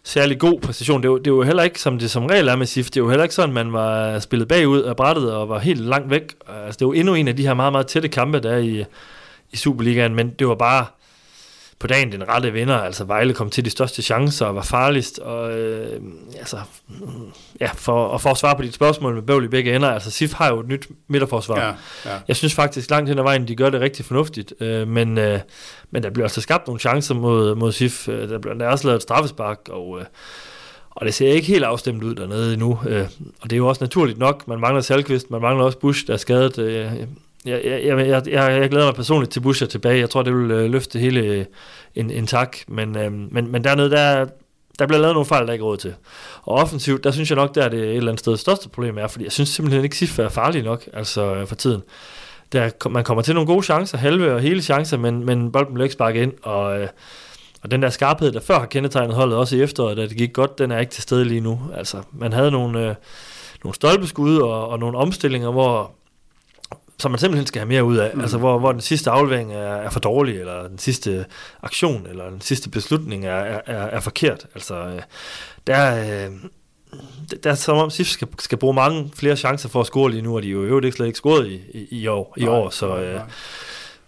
særlig 0.04 0.38
god 0.38 0.60
præcision. 0.60 1.02
Det 1.02 1.10
var, 1.10 1.18
det 1.18 1.32
var 1.32 1.42
heller 1.42 1.62
ikke, 1.62 1.80
som 1.80 1.98
det 1.98 2.10
som 2.10 2.26
regel 2.26 2.48
er 2.48 2.56
med 2.56 2.66
SIF, 2.66 2.90
det 2.90 3.02
var 3.02 3.08
heller 3.08 3.24
ikke 3.24 3.34
sådan, 3.34 3.54
man 3.54 3.72
var 3.72 4.18
spillet 4.18 4.48
bagud 4.48 4.82
af 4.82 4.96
brættet 4.96 5.32
og 5.32 5.48
var 5.48 5.58
helt 5.58 5.80
langt 5.80 6.10
væk. 6.10 6.34
Altså, 6.64 6.78
det 6.78 6.86
var 6.86 6.92
endnu 6.92 7.14
en 7.14 7.28
af 7.28 7.36
de 7.36 7.46
her 7.46 7.54
meget, 7.54 7.72
meget 7.72 7.86
tætte 7.86 8.08
kampe, 8.08 8.40
der 8.40 8.50
er 8.50 8.58
i, 8.58 8.84
i 9.52 9.56
Superligaen, 9.56 10.14
men 10.14 10.30
det 10.30 10.48
var 10.48 10.54
bare 10.54 10.86
på 11.80 11.86
dagen 11.86 12.12
den 12.12 12.28
rette 12.28 12.52
vinder. 12.52 12.76
Altså 12.76 13.04
Vejle 13.04 13.34
kom 13.34 13.50
til 13.50 13.64
de 13.64 13.70
største 13.70 14.02
chancer 14.02 14.46
og 14.46 14.54
var 14.54 14.62
farligst. 14.62 15.18
Og, 15.18 15.58
øh, 15.58 16.00
altså, 16.38 16.56
ja, 17.60 17.70
for, 17.74 18.04
og 18.06 18.20
for 18.20 18.30
at 18.30 18.36
svare 18.36 18.56
på 18.56 18.62
dit 18.62 18.74
spørgsmål 18.74 19.14
med 19.14 19.22
bøvl 19.22 19.44
i 19.44 19.48
begge 19.48 19.74
ender, 19.74 19.90
altså 19.90 20.10
SIF 20.10 20.32
har 20.32 20.48
jo 20.48 20.60
et 20.60 20.68
nyt 20.68 20.88
midterforsvar. 21.08 21.60
Ja, 21.60 21.72
ja. 22.12 22.18
Jeg 22.28 22.36
synes 22.36 22.54
faktisk 22.54 22.90
langt 22.90 23.08
hen 23.08 23.18
ad 23.18 23.22
vejen, 23.22 23.48
de 23.48 23.56
gør 23.56 23.70
det 23.70 23.80
rigtig 23.80 24.04
fornuftigt. 24.04 24.54
Øh, 24.60 24.88
men, 24.88 25.18
øh, 25.18 25.38
men 25.90 26.02
der 26.02 26.10
bliver 26.10 26.24
altså 26.24 26.40
skabt 26.40 26.66
nogle 26.66 26.80
chancer 26.80 27.14
mod, 27.14 27.54
mod 27.54 27.72
SIF. 27.72 28.08
Øh, 28.08 28.28
der 28.28 28.38
bliver 28.38 28.54
der 28.54 28.66
er 28.66 28.70
også 28.70 28.86
lavet 28.86 28.96
et 28.96 29.02
straffespark, 29.02 29.58
og... 29.70 29.98
Øh, 30.00 30.06
og 30.90 31.06
det 31.06 31.14
ser 31.14 31.32
ikke 31.32 31.46
helt 31.46 31.64
afstemt 31.64 32.02
ud 32.02 32.14
dernede 32.14 32.52
endnu. 32.52 32.78
Øh, 32.88 33.08
og 33.40 33.50
det 33.50 33.52
er 33.52 33.56
jo 33.56 33.66
også 33.66 33.84
naturligt 33.84 34.18
nok. 34.18 34.48
Man 34.48 34.60
mangler 34.60 34.80
Salkvist, 34.80 35.30
man 35.30 35.40
mangler 35.40 35.64
også 35.64 35.78
Bush, 35.78 36.06
der 36.06 36.12
er 36.12 36.16
skadet. 36.16 36.58
Øh, 36.58 36.92
jeg, 37.44 37.60
jeg, 37.64 38.08
jeg, 38.08 38.22
jeg, 38.26 38.60
jeg 38.60 38.70
glæder 38.70 38.86
mig 38.86 38.94
personligt 38.94 39.32
til 39.32 39.40
Buscher 39.40 39.66
tilbage. 39.66 39.98
Jeg 39.98 40.10
tror, 40.10 40.22
det 40.22 40.34
vil 40.34 40.50
øh, 40.50 40.70
løfte 40.70 40.98
hele 40.98 41.20
øh, 41.20 41.44
en, 41.94 42.10
en 42.10 42.26
tak. 42.26 42.56
Men, 42.68 42.98
øh, 42.98 43.12
men, 43.12 43.52
men 43.52 43.64
dernede, 43.64 43.90
der, 43.90 44.26
der 44.78 44.86
bliver 44.86 45.00
lavet 45.00 45.14
nogle 45.14 45.26
fejl, 45.26 45.46
der 45.46 45.52
ikke 45.52 45.62
er 45.62 45.66
råd 45.66 45.76
til. 45.76 45.94
Og 46.42 46.54
offensivt, 46.54 47.04
der 47.04 47.10
synes 47.10 47.30
jeg 47.30 47.36
nok, 47.36 47.54
der 47.54 47.64
er 47.64 47.68
det 47.68 47.80
et 47.80 47.96
eller 47.96 48.10
andet 48.12 48.20
sted 48.20 48.36
største 48.36 48.68
problem 48.68 48.98
er, 48.98 49.06
fordi 49.06 49.24
jeg 49.24 49.32
synes 49.32 49.48
simpelthen 49.48 49.84
ikke, 49.84 49.96
Sif 49.96 50.18
er 50.18 50.28
farlig 50.28 50.62
nok 50.62 50.88
altså, 50.92 51.34
øh, 51.34 51.46
for 51.46 51.54
tiden. 51.54 51.82
Der, 52.52 52.88
man 52.88 53.04
kommer 53.04 53.22
til 53.22 53.34
nogle 53.34 53.46
gode 53.46 53.62
chancer, 53.62 53.98
halve 53.98 54.34
og 54.34 54.40
hele 54.40 54.62
chancer, 54.62 54.96
men, 54.96 55.26
men 55.26 55.52
bolden 55.52 55.74
bliver 55.74 55.84
ikke 55.84 55.92
sparket 55.92 56.22
ind, 56.22 56.32
og, 56.42 56.80
øh, 56.80 56.88
og 57.62 57.70
den 57.70 57.82
der 57.82 57.90
skarphed, 57.90 58.32
der 58.32 58.40
før 58.40 58.58
har 58.58 58.66
kendetegnet 58.66 59.14
holdet, 59.14 59.38
også 59.38 59.56
i 59.56 59.62
efteråret, 59.62 59.96
da 59.96 60.02
det 60.02 60.16
gik 60.16 60.32
godt, 60.32 60.58
den 60.58 60.70
er 60.70 60.78
ikke 60.78 60.92
til 60.92 61.02
stede 61.02 61.24
lige 61.24 61.40
nu. 61.40 61.60
Altså, 61.76 61.96
man 62.12 62.32
havde 62.32 62.50
nogle, 62.50 62.88
øh, 62.88 62.94
nogle 63.64 63.74
stolpeskud 63.74 64.38
og, 64.38 64.68
og 64.68 64.78
nogle 64.78 64.98
omstillinger, 64.98 65.50
hvor 65.50 65.92
som 67.00 67.10
man 67.10 67.18
simpelthen 67.18 67.46
skal 67.46 67.60
have 67.60 67.68
mere 67.68 67.84
ud 67.84 67.96
af. 67.96 68.10
Mm. 68.14 68.20
Altså, 68.20 68.38
hvor, 68.38 68.58
hvor 68.58 68.72
den 68.72 68.80
sidste 68.80 69.10
aflevering 69.10 69.52
er, 69.52 69.58
er 69.58 69.90
for 69.90 70.00
dårlig, 70.00 70.40
eller 70.40 70.68
den 70.68 70.78
sidste 70.78 71.24
aktion, 71.62 72.06
eller 72.06 72.30
den 72.30 72.40
sidste 72.40 72.70
beslutning 72.70 73.24
er, 73.24 73.60
er, 73.66 73.82
er 73.86 74.00
forkert. 74.00 74.46
Altså, 74.54 74.74
øh, 74.74 75.02
der, 75.66 76.00
øh, 76.00 76.30
der 77.42 77.50
er 77.50 77.54
som 77.54 77.76
om 77.76 77.90
SIF 77.90 78.06
skal, 78.06 78.28
skal 78.38 78.58
bruge 78.58 78.74
mange 78.74 79.10
flere 79.14 79.36
chancer 79.36 79.68
for 79.68 79.80
at 79.80 79.86
score 79.86 80.10
lige 80.10 80.22
nu, 80.22 80.36
og 80.36 80.42
de 80.42 80.48
jo 80.48 80.62
øvrigt 80.62 80.84
ikke 80.84 80.96
slet 80.96 81.06
ikke 81.06 81.16
scoret 81.16 81.46
i, 81.46 81.60
i, 81.74 81.86
i 81.90 82.06
år, 82.06 82.34
i 82.36 82.44
nej, 82.44 82.54
år 82.54 82.70
så... 82.70 82.96
Øh, 82.96 83.14
nej 83.14 83.22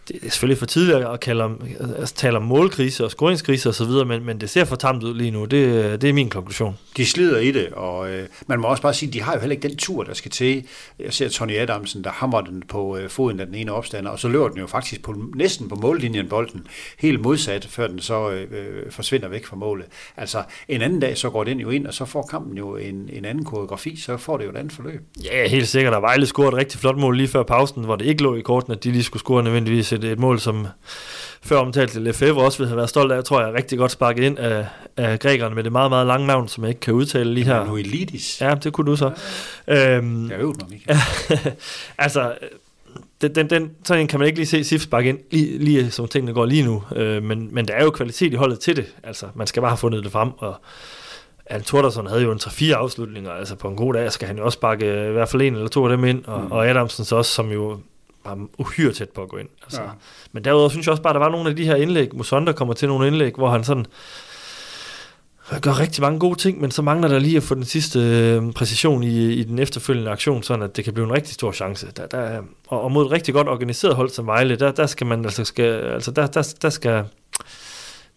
det 0.08 0.16
er 0.16 0.30
selvfølgelig 0.30 0.58
for 0.58 0.66
tidligt 0.66 0.96
at 0.98 1.20
kalde 1.20 1.44
om, 1.44 1.60
altså, 1.98 2.14
tale 2.14 2.36
om 2.36 2.42
målkrise 2.42 3.04
og 3.04 3.10
scoringskrise 3.10 3.68
osv., 3.68 4.06
men, 4.06 4.24
men 4.24 4.40
det 4.40 4.50
ser 4.50 4.64
for 4.64 4.76
tamt 4.76 5.02
ud 5.02 5.14
lige 5.14 5.30
nu. 5.30 5.44
Det, 5.44 6.02
det 6.02 6.08
er 6.08 6.12
min 6.12 6.30
konklusion. 6.30 6.78
De 6.96 7.06
slider 7.06 7.38
i 7.38 7.50
det, 7.50 7.68
og 7.72 8.10
øh, 8.10 8.26
man 8.46 8.60
må 8.60 8.68
også 8.68 8.82
bare 8.82 8.94
sige, 8.94 9.08
at 9.08 9.14
de 9.14 9.22
har 9.22 9.34
jo 9.34 9.40
heller 9.40 9.56
ikke 9.56 9.68
den 9.68 9.76
tur, 9.76 10.02
der 10.02 10.14
skal 10.14 10.30
til. 10.30 10.64
Jeg 10.98 11.12
ser 11.12 11.28
Tony 11.28 11.56
Adamsen, 11.56 12.04
der 12.04 12.10
hammer 12.10 12.40
den 12.40 12.62
på 12.68 12.96
øh, 12.96 13.10
foden 13.10 13.40
af 13.40 13.46
den 13.46 13.54
ene 13.54 13.72
opstander, 13.72 14.10
og 14.10 14.18
så 14.18 14.28
løber 14.28 14.48
den 14.48 14.58
jo 14.58 14.66
faktisk 14.66 15.02
på, 15.02 15.14
næsten 15.34 15.68
på 15.68 15.74
mållinjen 15.74 16.28
bolden, 16.28 16.66
helt 16.98 17.20
modsat, 17.20 17.66
før 17.70 17.86
den 17.86 17.98
så 17.98 18.30
øh, 18.30 18.42
øh, 18.50 18.90
forsvinder 18.90 19.28
væk 19.28 19.44
fra 19.44 19.56
målet. 19.56 19.86
Altså 20.16 20.42
en 20.68 20.82
anden 20.82 21.00
dag, 21.00 21.18
så 21.18 21.30
går 21.30 21.44
den 21.44 21.60
jo 21.60 21.70
ind, 21.70 21.86
og 21.86 21.94
så 21.94 22.04
får 22.04 22.28
kampen 22.30 22.58
jo 22.58 22.76
en, 22.76 23.10
en 23.12 23.24
anden 23.24 23.44
koreografi, 23.44 23.96
så 23.96 24.16
får 24.16 24.36
det 24.36 24.44
jo 24.44 24.50
et 24.50 24.56
andet 24.56 24.72
forløb. 24.72 25.00
Ja, 25.24 25.48
helt 25.48 25.68
sikkert. 25.68 25.94
Og 25.94 26.02
Vejle 26.02 26.26
scorede 26.26 26.48
et 26.48 26.54
rigtig 26.56 26.80
flot 26.80 26.96
mål 26.96 27.16
lige 27.16 27.28
før 27.28 27.42
pausen, 27.42 27.84
hvor 27.84 27.96
det 27.96 28.06
ikke 28.06 28.22
lå 28.22 28.36
i 28.36 28.40
korten, 28.40 28.72
at 28.72 28.84
de 28.84 28.92
lige 28.92 29.02
skulle 29.02 29.20
score 29.20 29.42
nødvendigvis 29.42 29.91
et, 29.92 30.04
et 30.04 30.18
mål, 30.18 30.40
som 30.40 30.66
før 31.42 31.58
omtalt 31.58 31.94
Lefebvre 31.94 32.44
også 32.44 32.58
ville 32.58 32.68
have 32.68 32.76
været 32.76 32.88
stolt 32.88 33.12
af, 33.12 33.24
tror 33.24 33.40
jeg, 33.40 33.54
rigtig 33.54 33.78
godt 33.78 33.90
sparket 33.90 34.24
ind 34.24 34.38
af, 34.38 34.66
af 34.96 35.18
grækerne 35.18 35.54
med 35.54 35.64
det 35.64 35.72
meget, 35.72 35.90
meget 35.90 36.06
lange 36.06 36.26
navn, 36.26 36.48
som 36.48 36.64
jeg 36.64 36.68
ikke 36.68 36.80
kan 36.80 36.94
udtale 36.94 37.34
lige 37.34 37.44
her. 37.44 37.64
Noelidis. 37.64 38.40
Ja, 38.40 38.54
det 38.54 38.72
kunne 38.72 38.90
du 38.90 38.96
så. 38.96 39.10
Ja, 39.66 39.96
øhm, 39.96 40.30
jeg 40.30 40.40
øvede 40.40 40.58
mig, 40.60 40.68
Michael. 40.70 40.98
altså, 41.98 42.32
den, 43.20 43.34
den, 43.34 43.50
den, 43.50 43.70
sådan 43.84 44.00
en 44.00 44.08
kan 44.08 44.18
man 44.18 44.26
ikke 44.26 44.38
lige 44.38 44.46
se 44.46 44.64
Sif 44.64 44.82
sparke 44.82 45.08
ind, 45.08 45.18
lige, 45.30 45.58
lige 45.58 45.90
som 45.90 46.08
tingene 46.08 46.32
går 46.32 46.46
lige 46.46 46.64
nu. 46.64 46.82
Øh, 46.96 47.22
men, 47.22 47.54
men 47.54 47.68
der 47.68 47.74
er 47.74 47.84
jo 47.84 47.90
kvalitet 47.90 48.32
i 48.32 48.36
holdet 48.36 48.60
til 48.60 48.76
det. 48.76 48.86
Altså, 49.02 49.26
man 49.34 49.46
skal 49.46 49.60
bare 49.60 49.70
have 49.70 49.78
fundet 49.78 50.04
det 50.04 50.12
frem, 50.12 50.30
og 50.38 50.54
Al 51.46 51.62
Tordersson 51.62 52.06
havde 52.06 52.22
jo 52.22 52.32
en 52.32 52.38
3-4 52.42 52.72
afslutninger, 52.72 53.30
altså 53.30 53.54
på 53.56 53.68
en 53.68 53.76
god 53.76 53.94
dag 53.94 54.12
skal 54.12 54.28
han 54.28 54.38
jo 54.38 54.44
også 54.44 54.56
sparke 54.56 55.08
i 55.08 55.12
hvert 55.12 55.28
fald 55.28 55.42
en 55.42 55.54
eller 55.54 55.68
to 55.68 55.84
af 55.84 55.90
dem 55.90 56.04
ind, 56.04 56.24
og, 56.24 56.40
mm. 56.40 56.52
og 56.52 56.68
Adamsens 56.68 57.12
også, 57.12 57.32
som 57.32 57.50
jo 57.50 57.78
var 58.24 58.46
uhyre 58.58 58.92
tæt 58.92 59.10
på 59.10 59.22
at 59.22 59.28
gå 59.28 59.36
ind. 59.36 59.48
Altså. 59.62 59.82
Ja. 59.82 59.88
Men 60.32 60.44
derudover 60.44 60.68
synes 60.68 60.86
jeg 60.86 60.90
også 60.90 61.02
bare, 61.02 61.10
at 61.10 61.14
der 61.14 61.20
var 61.20 61.30
nogle 61.30 61.50
af 61.50 61.56
de 61.56 61.64
her 61.64 61.76
indlæg, 61.76 62.16
Musonda 62.16 62.52
kommer 62.52 62.74
til 62.74 62.88
nogle 62.88 63.06
indlæg, 63.06 63.34
hvor 63.34 63.50
han 63.50 63.64
sådan 63.64 63.86
gør 65.60 65.80
rigtig 65.80 66.02
mange 66.02 66.18
gode 66.18 66.38
ting, 66.38 66.60
men 66.60 66.70
så 66.70 66.82
mangler 66.82 67.08
der 67.08 67.18
lige 67.18 67.36
at 67.36 67.42
få 67.42 67.54
den 67.54 67.64
sidste 67.64 67.98
øh, 67.98 68.52
præcision 68.52 69.02
i, 69.02 69.32
i 69.32 69.44
den 69.44 69.58
efterfølgende 69.58 70.10
aktion, 70.10 70.42
sådan 70.42 70.62
at 70.62 70.76
det 70.76 70.84
kan 70.84 70.94
blive 70.94 71.06
en 71.06 71.12
rigtig 71.12 71.34
stor 71.34 71.52
chance. 71.52 71.86
Der, 71.96 72.06
der, 72.06 72.42
og, 72.68 72.82
og 72.82 72.92
mod 72.92 73.06
et 73.06 73.12
rigtig 73.12 73.34
godt 73.34 73.48
organiseret 73.48 73.96
hold 73.96 74.10
som 74.10 74.26
Vejle, 74.26 74.56
der, 74.56 74.72
der 74.72 74.86
skal 74.86 75.06
man 75.06 75.24
altså, 75.24 75.44
skal, 75.44 75.64
altså 75.64 76.10
der, 76.10 76.26
der, 76.26 76.54
der 76.62 76.70
skal 76.70 77.04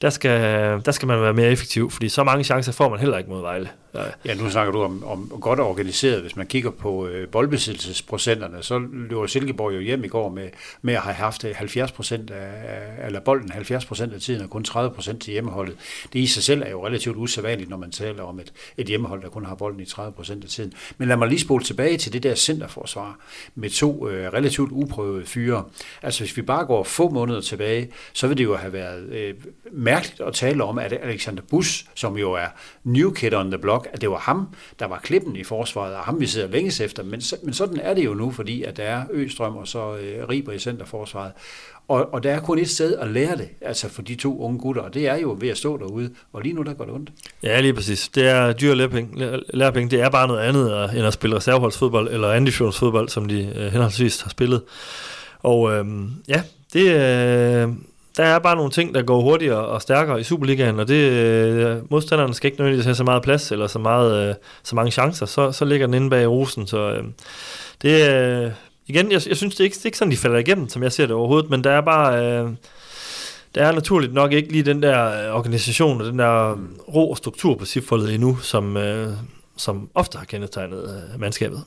der 0.02 0.10
skal, 0.10 0.42
der 0.86 0.92
skal 0.92 1.08
man 1.08 1.22
være 1.22 1.34
mere 1.34 1.48
effektiv, 1.48 1.92
fordi 1.92 2.10
så 2.10 2.24
mange 2.24 2.44
chancer 2.44 2.72
får 2.72 2.90
man 2.90 3.00
heller 3.00 3.18
ikke 3.18 3.30
mod 3.30 3.42
Vejle. 3.42 3.70
Ja, 4.26 4.34
nu 4.34 4.50
snakker 4.50 4.72
du 4.72 4.82
om, 4.82 5.04
om 5.04 5.32
godt 5.42 5.60
organiseret. 5.60 6.22
Hvis 6.22 6.36
man 6.36 6.48
kigger 6.48 6.70
på 6.70 7.08
øh, 7.08 7.28
boldbesiddelsesprocenterne, 7.28 8.64
så 8.64 8.80
løber 8.94 9.28
Silkeborg 9.28 9.76
jo 9.76 9.80
hjem 9.80 10.04
i 10.04 10.08
går 10.08 10.30
med, 10.30 10.50
med 10.82 10.94
at 10.94 11.02
have 11.02 11.14
haft 11.14 11.44
øh, 11.44 11.56
70 11.56 11.92
procent 11.92 12.32
af, 12.32 13.06
eller 13.06 13.20
bolden 13.20 13.52
70 13.52 13.86
procent 13.86 14.14
af 14.14 14.22
tiden, 14.22 14.42
og 14.42 14.50
kun 14.50 14.64
30 14.64 14.92
procent 14.96 15.22
til 15.22 15.32
hjemmeholdet. 15.32 15.76
Det 16.14 16.20
i 16.20 16.28
sig 16.28 16.44
selv 16.44 16.62
er 16.62 16.70
jo 16.70 16.86
relativt 16.86 17.18
usædvanligt, 17.18 17.70
når 17.70 17.78
man 17.78 17.92
taler 17.92 18.24
om 18.24 18.40
et, 18.40 18.54
et 18.78 18.88
hjemmehold, 18.88 19.22
der 19.22 19.30
kun 19.30 19.46
har 19.46 19.56
bolden 19.56 19.80
i 19.80 19.86
30 19.86 20.12
procent 20.12 20.44
af 20.44 20.50
tiden. 20.50 20.74
Men 20.98 21.08
lad 21.08 21.18
mig 21.18 21.28
lige 21.28 21.40
spole 21.40 21.64
tilbage 21.64 21.98
til 21.98 22.14
det 22.14 22.24
der 22.24 22.36
centerforsvar 22.36 23.20
med 23.56 23.70
to 23.70 24.10
øh, 24.10 24.34
relativt 24.34 24.72
uprøvede 24.72 25.26
fyre. 25.26 25.64
Altså 26.02 26.24
hvis 26.24 26.38
vi 26.38 26.42
bare 26.42 26.66
går 26.66 26.84
få 26.84 27.10
måneder 27.10 27.42
tilbage, 27.42 27.92
så 28.14 28.28
vil 28.28 28.38
det 28.38 28.44
jo 28.44 28.56
have 28.56 28.74
været 28.74 29.10
øh, 29.10 29.34
mærkeligt 29.72 30.22
at 30.22 30.34
tale 30.34 30.64
om, 30.64 30.80
at 30.80 30.94
Alexander 30.94 31.44
Bus, 31.50 31.86
som 31.96 32.18
jo 32.18 32.34
er 32.34 32.48
new 32.84 33.12
kid 33.12 33.34
on 33.34 33.52
the 33.52 33.58
block, 33.58 33.85
at 33.94 34.02
det 34.02 34.10
var 34.10 34.18
ham, 34.18 34.48
der 34.80 34.88
var 34.88 35.00
klippen 35.04 35.36
i 35.36 35.44
forsvaret, 35.44 35.96
og 35.96 36.04
ham 36.04 36.20
vi 36.20 36.26
sidder 36.26 36.48
længes 36.48 36.82
efter. 36.82 37.04
Men, 37.04 37.22
men 37.44 37.54
sådan 37.54 37.80
er 37.80 37.94
det 37.94 38.06
jo 38.06 38.14
nu, 38.14 38.32
fordi 38.32 38.64
at 38.64 38.78
der 38.78 38.84
er 38.84 39.04
Østrøm 39.12 39.58
og 39.58 39.68
så 39.68 39.96
øh, 39.96 40.30
Riber 40.30 40.52
i 40.52 40.60
centerforsvaret. 40.60 41.32
Og, 41.88 42.14
og 42.14 42.24
der 42.24 42.32
er 42.32 42.40
kun 42.40 42.60
et 42.60 42.70
sted 42.70 42.96
at 42.96 43.08
lære 43.08 43.38
det, 43.38 43.50
altså 43.62 43.90
for 43.90 44.02
de 44.02 44.16
to 44.16 44.40
unge 44.40 44.60
gutter, 44.60 44.82
og 44.82 44.94
det 44.94 45.08
er 45.08 45.16
jo 45.16 45.38
ved 45.40 45.50
at 45.50 45.58
stå 45.58 45.78
derude, 45.78 46.10
og 46.34 46.42
lige 46.42 46.54
nu 46.54 46.62
der 46.62 46.74
går 46.74 46.86
det 46.86 46.94
ondt. 46.94 47.10
Ja, 47.44 47.62
lige 47.62 47.74
præcis. 47.74 48.08
Det 48.08 48.28
er 48.28 48.54
dyr 48.54 48.74
lærepenge, 48.74 49.40
lærpenge. 49.54 49.90
Det 49.90 50.02
er 50.02 50.10
bare 50.10 50.28
noget 50.28 50.42
andet 50.42 50.74
øh, 50.74 50.98
end 50.98 51.08
at 51.08 51.14
spille 51.14 51.36
reserveholdsfodbold 51.36 52.14
eller 52.14 52.32
andifjonsfodbold, 52.32 53.10
som 53.10 53.26
de 53.26 53.54
øh, 53.56 53.72
henholdsvis 53.72 54.22
har 54.22 54.30
spillet. 54.30 54.64
Og 55.40 55.72
øh, 55.72 55.86
ja, 56.28 56.42
det, 56.74 56.92
øh, 56.92 57.70
der 58.18 58.24
er 58.24 58.40
bare 58.40 58.56
nogle 58.56 58.72
ting, 58.72 58.94
der 58.94 59.02
går 59.02 59.22
hurtigere 59.22 59.66
og 59.66 59.82
stærkere 59.82 60.20
i 60.20 60.24
Superligaen, 60.24 60.80
og 60.80 60.88
det, 60.88 61.12
øh, 61.12 61.92
modstanderne 61.92 62.34
skal 62.34 62.48
ikke 62.48 62.60
nødvendigvis 62.60 62.86
have 62.86 62.96
så 62.96 63.04
meget 63.04 63.24
plads 63.24 63.52
eller 63.52 63.68
så, 63.68 63.80
meget, 63.80 64.30
øh, 64.30 64.36
så 64.64 64.76
mange 64.76 64.92
chancer, 64.92 65.26
så, 65.26 65.52
så 65.52 65.66
ligger 65.66 65.88
den 65.88 65.94
inde 65.94 66.10
bag 66.10 66.30
rosen. 66.30 66.68
Så 66.68 66.92
øh, 66.92 67.04
det 67.82 68.10
øh, 68.10 68.52
igen, 68.88 69.12
jeg, 69.12 69.22
jeg 69.28 69.38
synes 69.38 69.56
det 69.56 69.60
er, 69.60 69.64
ikke, 69.64 69.76
det 69.76 69.82
er 69.82 69.86
ikke 69.86 69.98
sådan, 69.98 70.12
de 70.12 70.18
falder 70.18 70.38
igennem, 70.38 70.70
som 70.70 70.84
jeg 70.84 70.92
ser 70.92 71.06
det 71.06 71.16
overhovedet, 71.16 71.50
men 71.50 71.64
der 71.64 71.72
er 71.72 71.82
bare... 71.82 72.26
Øh, 72.26 72.50
der 73.56 73.66
er 73.66 73.72
naturligt 73.72 74.14
nok 74.14 74.34
ikke 74.34 74.52
lige 74.52 74.64
den 74.64 74.84
der 74.84 75.28
øh, 75.28 75.36
organisation 75.36 76.02
og 76.02 76.08
den 76.08 76.20
der 76.20 76.52
øh, 76.52 76.58
ro 76.96 77.12
og 77.12 77.18
struktur 77.18 77.56
på 77.56 77.66
siffoldet 77.66 78.14
endnu, 78.14 78.38
som, 78.38 78.78
øh, 78.78 79.10
som 79.58 79.90
ofte 79.96 80.18
har 80.18 80.26
kendetegnet 80.26 81.12
øh, 81.14 81.20
mandskabet. 81.22 81.64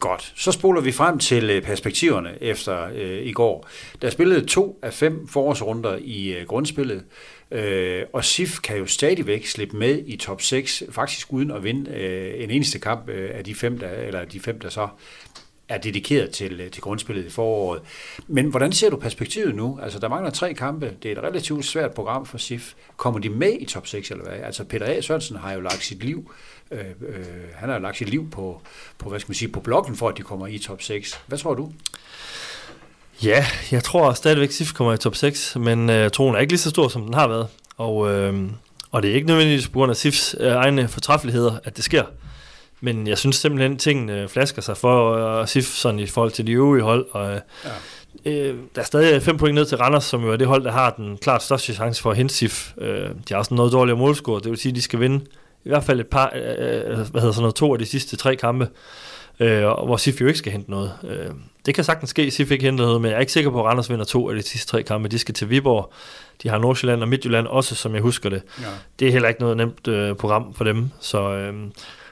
Godt. 0.00 0.32
Så 0.36 0.52
spoler 0.52 0.80
vi 0.80 0.92
frem 0.92 1.18
til 1.18 1.50
øh, 1.50 1.62
perspektiverne 1.62 2.42
efter 2.42 2.88
øh, 2.94 3.26
i 3.26 3.32
går. 3.32 3.68
Der 4.02 4.10
spillede 4.10 4.46
to 4.46 4.78
af 4.82 4.92
fem 4.92 5.28
forårsrunder 5.28 5.98
i 6.00 6.32
øh, 6.32 6.46
grundspillet, 6.46 7.04
øh, 7.50 8.02
og 8.12 8.24
SIF 8.24 8.60
kan 8.60 8.76
jo 8.78 8.86
stadigvæk 8.86 9.46
slippe 9.46 9.76
med 9.76 10.02
i 10.06 10.16
top 10.16 10.42
6, 10.42 10.82
faktisk 10.90 11.32
uden 11.32 11.50
at 11.50 11.64
vinde 11.64 11.90
øh, 11.90 12.44
en 12.44 12.50
eneste 12.50 12.78
kamp 12.78 13.08
øh, 13.08 13.30
af 13.34 13.44
de 13.44 13.54
fem, 13.54 13.78
der, 13.78 13.88
eller 13.88 14.24
de 14.24 14.40
fem, 14.40 14.60
der 14.60 14.68
så 14.68 14.88
er 15.68 15.78
dedikeret 15.78 16.30
til, 16.30 16.60
øh, 16.60 16.70
til 16.70 16.82
grundspillet 16.82 17.26
i 17.26 17.30
foråret. 17.30 17.82
Men 18.26 18.46
hvordan 18.46 18.72
ser 18.72 18.90
du 18.90 18.96
perspektivet 18.96 19.54
nu? 19.54 19.78
Altså, 19.82 19.98
der 19.98 20.08
mangler 20.08 20.30
tre 20.30 20.54
kampe. 20.54 20.96
Det 21.02 21.12
er 21.12 21.16
et 21.16 21.22
relativt 21.22 21.64
svært 21.64 21.94
program 21.94 22.26
for 22.26 22.38
SIF. 22.38 22.74
Kommer 22.96 23.20
de 23.20 23.28
med 23.28 23.52
i 23.60 23.64
top 23.64 23.86
6, 23.86 24.10
eller 24.10 24.24
hvad? 24.24 24.38
Altså, 24.38 24.64
Peter 24.64 24.86
A. 24.86 25.00
Sørensen 25.00 25.36
har 25.36 25.52
jo 25.52 25.60
lagt 25.60 25.84
sit 25.84 26.04
liv 26.04 26.30
øh, 26.70 26.80
øh, 27.08 27.24
han 27.54 27.68
har 27.68 27.78
lagt 27.78 27.96
sit 27.96 28.08
liv 28.08 28.30
på, 28.30 28.60
på, 28.98 29.08
hvad 29.08 29.20
skal 29.20 29.30
man 29.30 29.34
sige, 29.34 29.48
på 29.48 29.60
blokken 29.60 29.96
for, 29.96 30.08
at 30.08 30.16
de 30.16 30.22
kommer 30.22 30.46
i 30.46 30.58
top 30.58 30.82
6. 30.82 31.20
Hvad 31.26 31.38
tror 31.38 31.54
du? 31.54 31.72
Ja, 33.22 33.46
jeg 33.70 33.84
tror 33.84 34.12
stadigvæk, 34.12 34.50
SIF 34.50 34.72
kommer 34.72 34.92
i 34.92 34.96
top 34.96 35.14
6, 35.14 35.56
men 35.56 35.90
øh, 35.90 36.10
troen 36.10 36.34
er 36.34 36.38
ikke 36.38 36.52
lige 36.52 36.60
så 36.60 36.70
stor, 36.70 36.88
som 36.88 37.04
den 37.04 37.14
har 37.14 37.28
været. 37.28 37.48
Og, 37.76 38.10
øh, 38.10 38.50
og 38.90 39.02
det 39.02 39.10
er 39.10 39.14
ikke 39.14 39.26
nødvendigvis 39.26 39.68
på 39.68 39.78
grund 39.78 39.90
af 39.90 39.96
SIFs 39.96 40.36
øh, 40.40 40.52
egne 40.52 40.88
fortræffeligheder, 40.88 41.58
at 41.64 41.76
det 41.76 41.84
sker. 41.84 42.04
Men 42.80 43.06
jeg 43.06 43.18
synes 43.18 43.36
simpelthen, 43.36 43.72
at 43.72 43.78
tingene 43.78 44.28
flasker 44.28 44.62
sig 44.62 44.76
for 44.76 45.40
uh, 45.40 45.46
SIF 45.46 45.64
sådan 45.64 46.00
i 46.00 46.06
forhold 46.06 46.30
til 46.30 46.46
de 46.46 46.52
øvrige 46.52 46.82
hold. 46.82 47.06
Og, 47.10 47.34
øh, 47.34 47.40
ja. 48.24 48.30
øh, 48.30 48.58
der 48.74 48.80
er 48.80 48.84
stadig 48.84 49.22
fem 49.22 49.36
point 49.36 49.54
ned 49.54 49.66
til 49.66 49.78
Randers, 49.78 50.04
som 50.04 50.22
jo 50.22 50.32
er 50.32 50.36
det 50.36 50.46
hold, 50.46 50.64
der 50.64 50.72
har 50.72 50.90
den 50.90 51.16
klart 51.16 51.42
største 51.42 51.74
chance 51.74 52.02
for 52.02 52.10
at 52.10 52.16
hente 52.16 52.34
SIF. 52.34 52.72
Øh, 52.78 53.08
de 53.08 53.14
har 53.30 53.36
også 53.36 53.54
noget 53.54 53.72
dårligere 53.72 53.98
målscore, 53.98 54.40
det 54.40 54.50
vil 54.50 54.58
sige, 54.58 54.70
at 54.70 54.76
de 54.76 54.82
skal 54.82 55.00
vinde 55.00 55.24
i 55.64 55.68
hvert 55.68 55.84
fald 55.84 56.00
et 56.00 56.06
par, 56.06 56.32
øh, 56.34 56.42
øh, 56.42 56.84
hvad 56.84 57.20
hedder 57.20 57.32
sådan 57.32 57.42
noget, 57.42 57.54
to 57.54 57.72
af 57.72 57.78
de 57.78 57.86
sidste 57.86 58.16
tre 58.16 58.36
kampe, 58.36 58.68
øh, 59.40 59.62
hvor 59.62 59.96
SIF 59.96 60.20
jo 60.20 60.26
ikke 60.26 60.38
skal 60.38 60.52
hente 60.52 60.70
noget. 60.70 60.92
Øh, 61.04 61.30
det 61.66 61.74
kan 61.74 61.84
sagtens 61.84 62.10
ske, 62.10 62.30
SIF 62.30 62.50
ikke 62.50 62.64
henter 62.64 62.84
noget, 62.84 63.00
men 63.00 63.10
jeg 63.10 63.16
er 63.16 63.20
ikke 63.20 63.32
sikker 63.32 63.50
på, 63.50 63.60
at 63.60 63.66
Randers 63.66 63.90
vinder 63.90 64.04
to 64.04 64.30
af 64.30 64.36
de 64.36 64.42
sidste 64.42 64.70
tre 64.70 64.82
kampe. 64.82 65.08
De 65.08 65.18
skal 65.18 65.34
til 65.34 65.50
Viborg, 65.50 65.92
de 66.42 66.48
har 66.48 66.58
Nordsjælland 66.58 67.02
og 67.02 67.08
Midtjylland 67.08 67.46
også, 67.46 67.74
som 67.74 67.94
jeg 67.94 68.02
husker 68.02 68.30
det. 68.30 68.42
Ja. 68.60 68.66
Det 68.98 69.08
er 69.08 69.12
heller 69.12 69.28
ikke 69.28 69.40
noget 69.40 69.56
nemt 69.56 69.88
øh, 69.88 70.16
program 70.16 70.54
for 70.54 70.64
dem, 70.64 70.90
så... 71.00 71.30
Øh, 71.30 71.54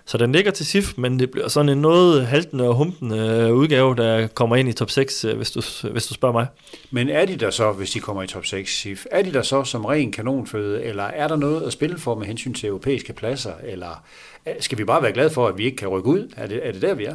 så 0.08 0.18
den 0.18 0.32
ligger 0.32 0.50
til 0.50 0.66
SIF, 0.66 0.92
men 0.96 1.18
det 1.18 1.30
bliver 1.30 1.48
sådan 1.48 1.68
en 1.68 1.78
noget 1.78 2.26
haltende 2.26 2.68
og 2.68 2.74
humpende 2.74 3.18
øh, 3.18 3.54
udgave, 3.54 3.96
der 3.96 4.26
kommer 4.26 4.56
ind 4.56 4.68
i 4.68 4.72
top 4.72 4.90
6, 4.90 5.24
øh, 5.24 5.36
hvis 5.36 5.50
du, 5.50 5.62
hvis 5.92 6.06
du 6.06 6.14
spørger 6.14 6.32
mig. 6.32 6.46
Men 6.90 7.08
er 7.08 7.24
de 7.24 7.36
der 7.36 7.50
så, 7.50 7.72
hvis 7.72 7.90
de 7.90 8.00
kommer 8.00 8.22
i 8.22 8.26
top 8.26 8.46
6, 8.46 8.80
SIF, 8.80 9.06
er 9.10 9.22
de 9.22 9.32
der 9.32 9.42
så 9.42 9.64
som 9.64 9.84
ren 9.84 10.12
kanonføde, 10.12 10.82
eller 10.82 11.02
er 11.02 11.28
der 11.28 11.36
noget 11.36 11.62
at 11.62 11.72
spille 11.72 11.98
for 11.98 12.14
med 12.14 12.26
hensyn 12.26 12.54
til 12.54 12.68
europæiske 12.68 13.12
pladser, 13.12 13.52
eller 13.64 14.04
øh, 14.46 14.54
skal 14.60 14.78
vi 14.78 14.84
bare 14.84 15.02
være 15.02 15.12
glade 15.12 15.30
for, 15.30 15.48
at 15.48 15.58
vi 15.58 15.64
ikke 15.64 15.76
kan 15.76 15.88
rykke 15.88 16.08
ud? 16.08 16.32
Er 16.36 16.46
det, 16.46 16.66
er 16.66 16.72
det 16.72 16.82
der, 16.82 16.94
vi 16.94 17.04
er? 17.04 17.14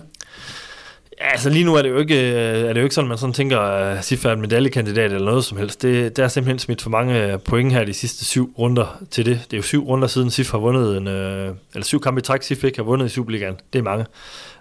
Ja, 1.19 1.31
altså 1.31 1.49
lige 1.49 1.65
nu 1.65 1.75
er 1.75 1.81
det 1.81 1.89
jo 1.89 1.97
ikke, 1.97 2.31
øh, 2.31 2.69
er 2.69 2.73
det 2.73 2.77
jo 2.77 2.83
ikke 2.83 2.95
sådan, 2.95 3.07
man 3.07 3.17
sådan 3.17 3.33
tænker, 3.33 3.61
øh, 3.61 3.97
at 3.97 4.05
SIF 4.05 4.25
er 4.25 4.31
en 4.31 4.41
medaljekandidat 4.41 5.11
eller 5.11 5.25
noget 5.25 5.45
som 5.45 5.57
helst. 5.57 5.81
Det, 5.81 6.17
der 6.17 6.23
er 6.23 6.27
simpelthen 6.27 6.59
smidt 6.59 6.81
for 6.81 6.89
mange 6.89 7.31
øh, 7.31 7.39
point 7.39 7.73
her 7.73 7.83
de 7.83 7.93
sidste 7.93 8.25
syv 8.25 8.53
runder 8.59 9.03
til 9.11 9.25
det. 9.25 9.41
Det 9.43 9.53
er 9.53 9.57
jo 9.57 9.63
syv 9.63 9.83
runder 9.83 10.07
siden 10.07 10.31
SIF 10.31 10.51
har 10.51 10.57
vundet 10.57 10.97
en, 10.97 11.07
øh, 11.07 11.55
eller 11.73 11.85
syv 11.85 12.01
kampe 12.01 12.19
i 12.19 12.21
træk, 12.21 12.43
SIF 12.43 12.63
ikke 12.63 12.77
har 12.77 12.83
vundet 12.83 13.05
i 13.05 13.09
Superligaen. 13.09 13.55
Det 13.73 13.79
er 13.79 13.83
mange. 13.83 14.05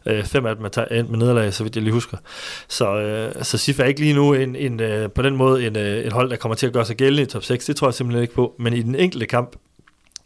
Øh, 0.07 0.25
fem 0.25 0.47
af 0.47 0.57
dem 0.57 0.65
er 0.65 0.85
endt 0.91 1.11
med 1.11 1.19
nederlag, 1.19 1.55
så 1.55 1.63
vidt 1.63 1.77
jeg 1.77 1.83
lige 1.83 1.93
husker. 1.93 2.17
Så, 2.69 3.31
så 3.43 3.59
SIF 3.59 3.81
er 3.81 3.85
ikke 3.85 4.01
lige 4.01 4.15
nu 4.15 4.35
en, 4.35 4.57
en, 4.57 4.81
på 5.15 5.23
den 5.23 5.37
måde 5.37 5.67
en, 5.67 5.77
et 5.77 6.13
hold, 6.13 6.31
der 6.31 6.37
kommer 6.37 6.57
til 6.57 6.67
at 6.67 6.73
gøre 6.73 6.85
sig 6.85 6.97
gældende 6.97 7.23
i 7.23 7.27
top 7.27 7.45
6. 7.45 7.65
Det 7.65 7.77
tror 7.77 7.87
jeg 7.87 7.95
simpelthen 7.95 8.23
ikke 8.23 8.35
på. 8.35 8.55
Men 8.59 8.73
i 8.73 8.83
den 8.83 8.95
enkelte 8.95 9.27
kamp 9.27 9.57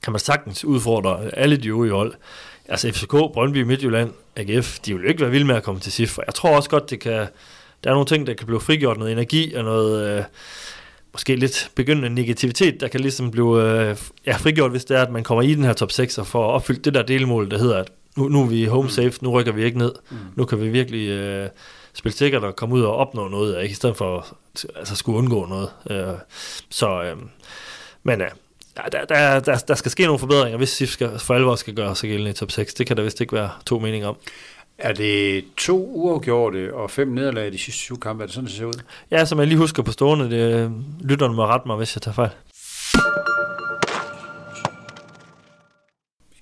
kan 0.03 0.13
man 0.13 0.21
sagtens 0.21 0.65
udfordre 0.65 1.21
alle 1.33 1.57
de 1.57 1.69
øvrige 1.69 1.93
hold 1.93 2.15
altså 2.69 2.93
FCK, 2.93 3.11
Brøndby, 3.11 3.63
Midtjylland, 3.63 4.11
AGF, 4.37 4.79
de 4.79 4.95
vil 4.95 5.03
jo 5.03 5.09
ikke 5.09 5.21
være 5.21 5.31
vilde 5.31 5.47
med 5.47 5.55
at 5.55 5.63
komme 5.63 5.81
til 5.81 5.93
SIF, 5.93 6.19
jeg 6.27 6.35
tror 6.35 6.57
også 6.57 6.71
godt, 6.71 6.91
det 6.91 7.01
kan, 7.01 7.27
der 7.85 7.91
er 7.91 7.95
nogle 7.95 8.07
ting, 8.07 8.27
der 8.27 8.35
kan 8.35 8.47
blive 8.47 8.61
frigjort, 8.61 8.99
noget 8.99 9.13
energi 9.13 9.55
og 9.55 9.65
noget, 9.65 10.19
øh, 10.19 10.25
måske 11.13 11.37
lidt 11.37 11.71
begyndende 11.75 12.09
negativitet, 12.09 12.81
der 12.81 12.89
kan 12.89 13.01
ligesom 13.01 13.31
blive 13.31 13.63
øh, 13.63 13.97
ja, 14.27 14.37
frigjort, 14.37 14.71
hvis 14.71 14.85
det 14.85 14.97
er, 14.97 15.03
at 15.03 15.11
man 15.11 15.25
kommer 15.25 15.43
i 15.43 15.55
den 15.55 15.65
her 15.65 15.73
top 15.73 15.93
6 15.93 16.19
og 16.19 16.27
får 16.27 16.45
opfyldt 16.45 16.85
det 16.85 16.95
der 16.95 17.03
delmål, 17.03 17.51
der 17.51 17.59
hedder, 17.59 17.79
at 17.79 17.93
nu, 18.17 18.29
nu 18.29 18.43
er 18.43 18.47
vi 18.47 18.65
home 18.65 18.91
safe, 18.91 19.13
nu 19.23 19.31
rykker 19.31 19.53
vi 19.53 19.65
ikke 19.65 19.79
ned, 19.79 19.93
mm. 20.11 20.17
nu 20.35 20.45
kan 20.45 20.61
vi 20.61 20.69
virkelig 20.69 21.09
øh, 21.09 21.49
spille 21.93 22.17
sikkert 22.17 22.45
og 22.45 22.57
komme 22.57 22.75
ud 22.75 22.83
og 22.83 22.97
opnå 22.97 23.29
noget, 23.29 23.63
ikke? 23.63 23.73
i 23.73 23.75
stedet 23.75 23.97
for 23.97 24.27
altså, 24.77 24.97
skulle 24.97 25.19
undgå 25.19 25.47
noget. 25.47 25.71
Øh, 25.91 26.19
så, 26.71 27.03
øh, 27.03 27.17
men 28.03 28.21
ja, 28.21 28.29
der, 28.77 29.05
der, 29.05 29.41
der, 29.41 29.57
der 29.69 29.75
skal 29.75 29.91
ske 29.91 30.05
nogle 30.05 30.19
forbedringer, 30.19 30.59
hvis 30.59 30.69
SIF 30.69 30.89
skal, 30.89 31.19
for 31.19 31.35
alvor 31.35 31.55
skal 31.55 31.75
gøre 31.75 31.97
sig 31.97 32.11
gældende 32.11 32.31
i 32.31 32.35
top 32.35 32.51
6. 32.51 32.75
Det 32.75 32.87
kan 32.87 32.97
der 32.97 33.03
vist 33.03 33.21
ikke 33.21 33.33
være 33.33 33.51
to 33.67 33.79
meninger 33.79 34.09
om. 34.09 34.17
Er 34.79 34.93
det 34.93 35.45
to 35.57 35.91
uafgjorte 35.95 36.75
og 36.75 36.91
fem 36.91 37.09
nederlag 37.09 37.47
i 37.47 37.51
de 37.51 37.59
sidste 37.59 37.81
syv 37.81 38.01
kampe? 38.01 38.23
Er 38.23 38.27
det 38.27 38.35
sådan, 38.35 38.47
det 38.47 38.57
ser 38.57 38.65
ud? 38.65 38.83
Ja, 39.11 39.25
som 39.25 39.39
jeg 39.39 39.47
lige 39.47 39.59
husker 39.59 39.83
på 39.83 39.93
stående. 39.93 40.31
Det, 40.31 40.73
lytterne 41.01 41.35
må 41.35 41.47
rette 41.47 41.69
mig, 41.69 41.77
hvis 41.77 41.97
jeg 41.97 42.03
tager 42.03 42.15
fejl. 42.15 42.31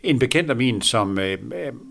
En 0.02 0.18
bekendt 0.18 0.50
af 0.50 0.56
min, 0.56 0.82
som 0.82 1.18
øh, 1.18 1.38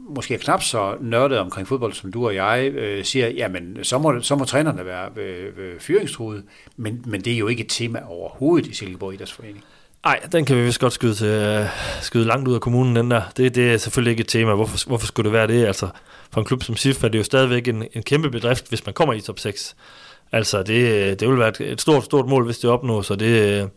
måske 0.09 0.33
er 0.33 0.37
knap 0.37 0.63
så 0.63 0.95
nørdet 1.01 1.39
omkring 1.39 1.67
fodbold 1.67 1.93
som 1.93 2.11
du 2.11 2.25
og 2.25 2.35
jeg, 2.35 2.71
øh, 2.73 3.05
siger, 3.05 3.29
jamen 3.29 3.83
så 3.83 3.97
må, 3.97 4.21
så 4.21 4.35
må 4.35 4.45
trænerne 4.45 4.85
være 4.85 5.09
øh, 5.15 5.53
øh, 5.57 5.79
fyringstruede, 5.79 6.43
men, 6.77 7.03
men 7.07 7.21
det 7.21 7.33
er 7.33 7.37
jo 7.37 7.47
ikke 7.47 7.63
et 7.63 7.69
tema 7.69 8.01
overhovedet 8.07 8.67
i 8.67 8.73
Silkeborg 8.73 9.13
Idrætsforening. 9.13 9.63
Nej, 10.05 10.19
den 10.31 10.45
kan 10.45 10.57
vi 10.57 10.63
vist 10.63 10.79
godt 10.79 10.93
skyde, 10.93 11.15
til, 11.15 11.27
øh, 11.27 11.65
skyde 12.01 12.25
langt 12.25 12.47
ud 12.47 12.55
af 12.55 12.61
kommunen, 12.61 12.95
den 12.95 13.11
der. 13.11 13.21
Det, 13.37 13.55
det 13.55 13.73
er 13.73 13.77
selvfølgelig 13.77 14.11
ikke 14.11 14.21
et 14.21 14.27
tema. 14.27 14.53
Hvorfor, 14.53 14.87
hvorfor 14.87 15.07
skulle 15.07 15.25
det 15.25 15.33
være 15.33 15.47
det? 15.47 15.65
Altså, 15.65 15.87
for 16.31 16.41
en 16.41 16.45
klub 16.45 16.63
som 16.63 16.75
SIF 16.75 17.03
er 17.03 17.07
det 17.07 17.19
jo 17.19 17.23
stadigvæk 17.23 17.67
en, 17.67 17.83
en 17.93 18.03
kæmpe 18.03 18.29
bedrift, 18.29 18.69
hvis 18.69 18.85
man 18.85 18.93
kommer 18.93 19.13
i 19.13 19.21
top 19.21 19.39
6. 19.39 19.75
Altså, 20.31 20.63
det, 20.63 20.73
øh, 20.73 21.19
det 21.19 21.29
vil 21.29 21.39
være 21.39 21.49
et, 21.49 21.61
et 21.61 21.81
stort, 21.81 22.03
stort 22.03 22.27
mål, 22.27 22.45
hvis 22.45 22.57
det 22.57 22.69
opnås, 22.69 23.05
så 23.05 23.15
det, 23.15 23.61
øh, 23.61 23.67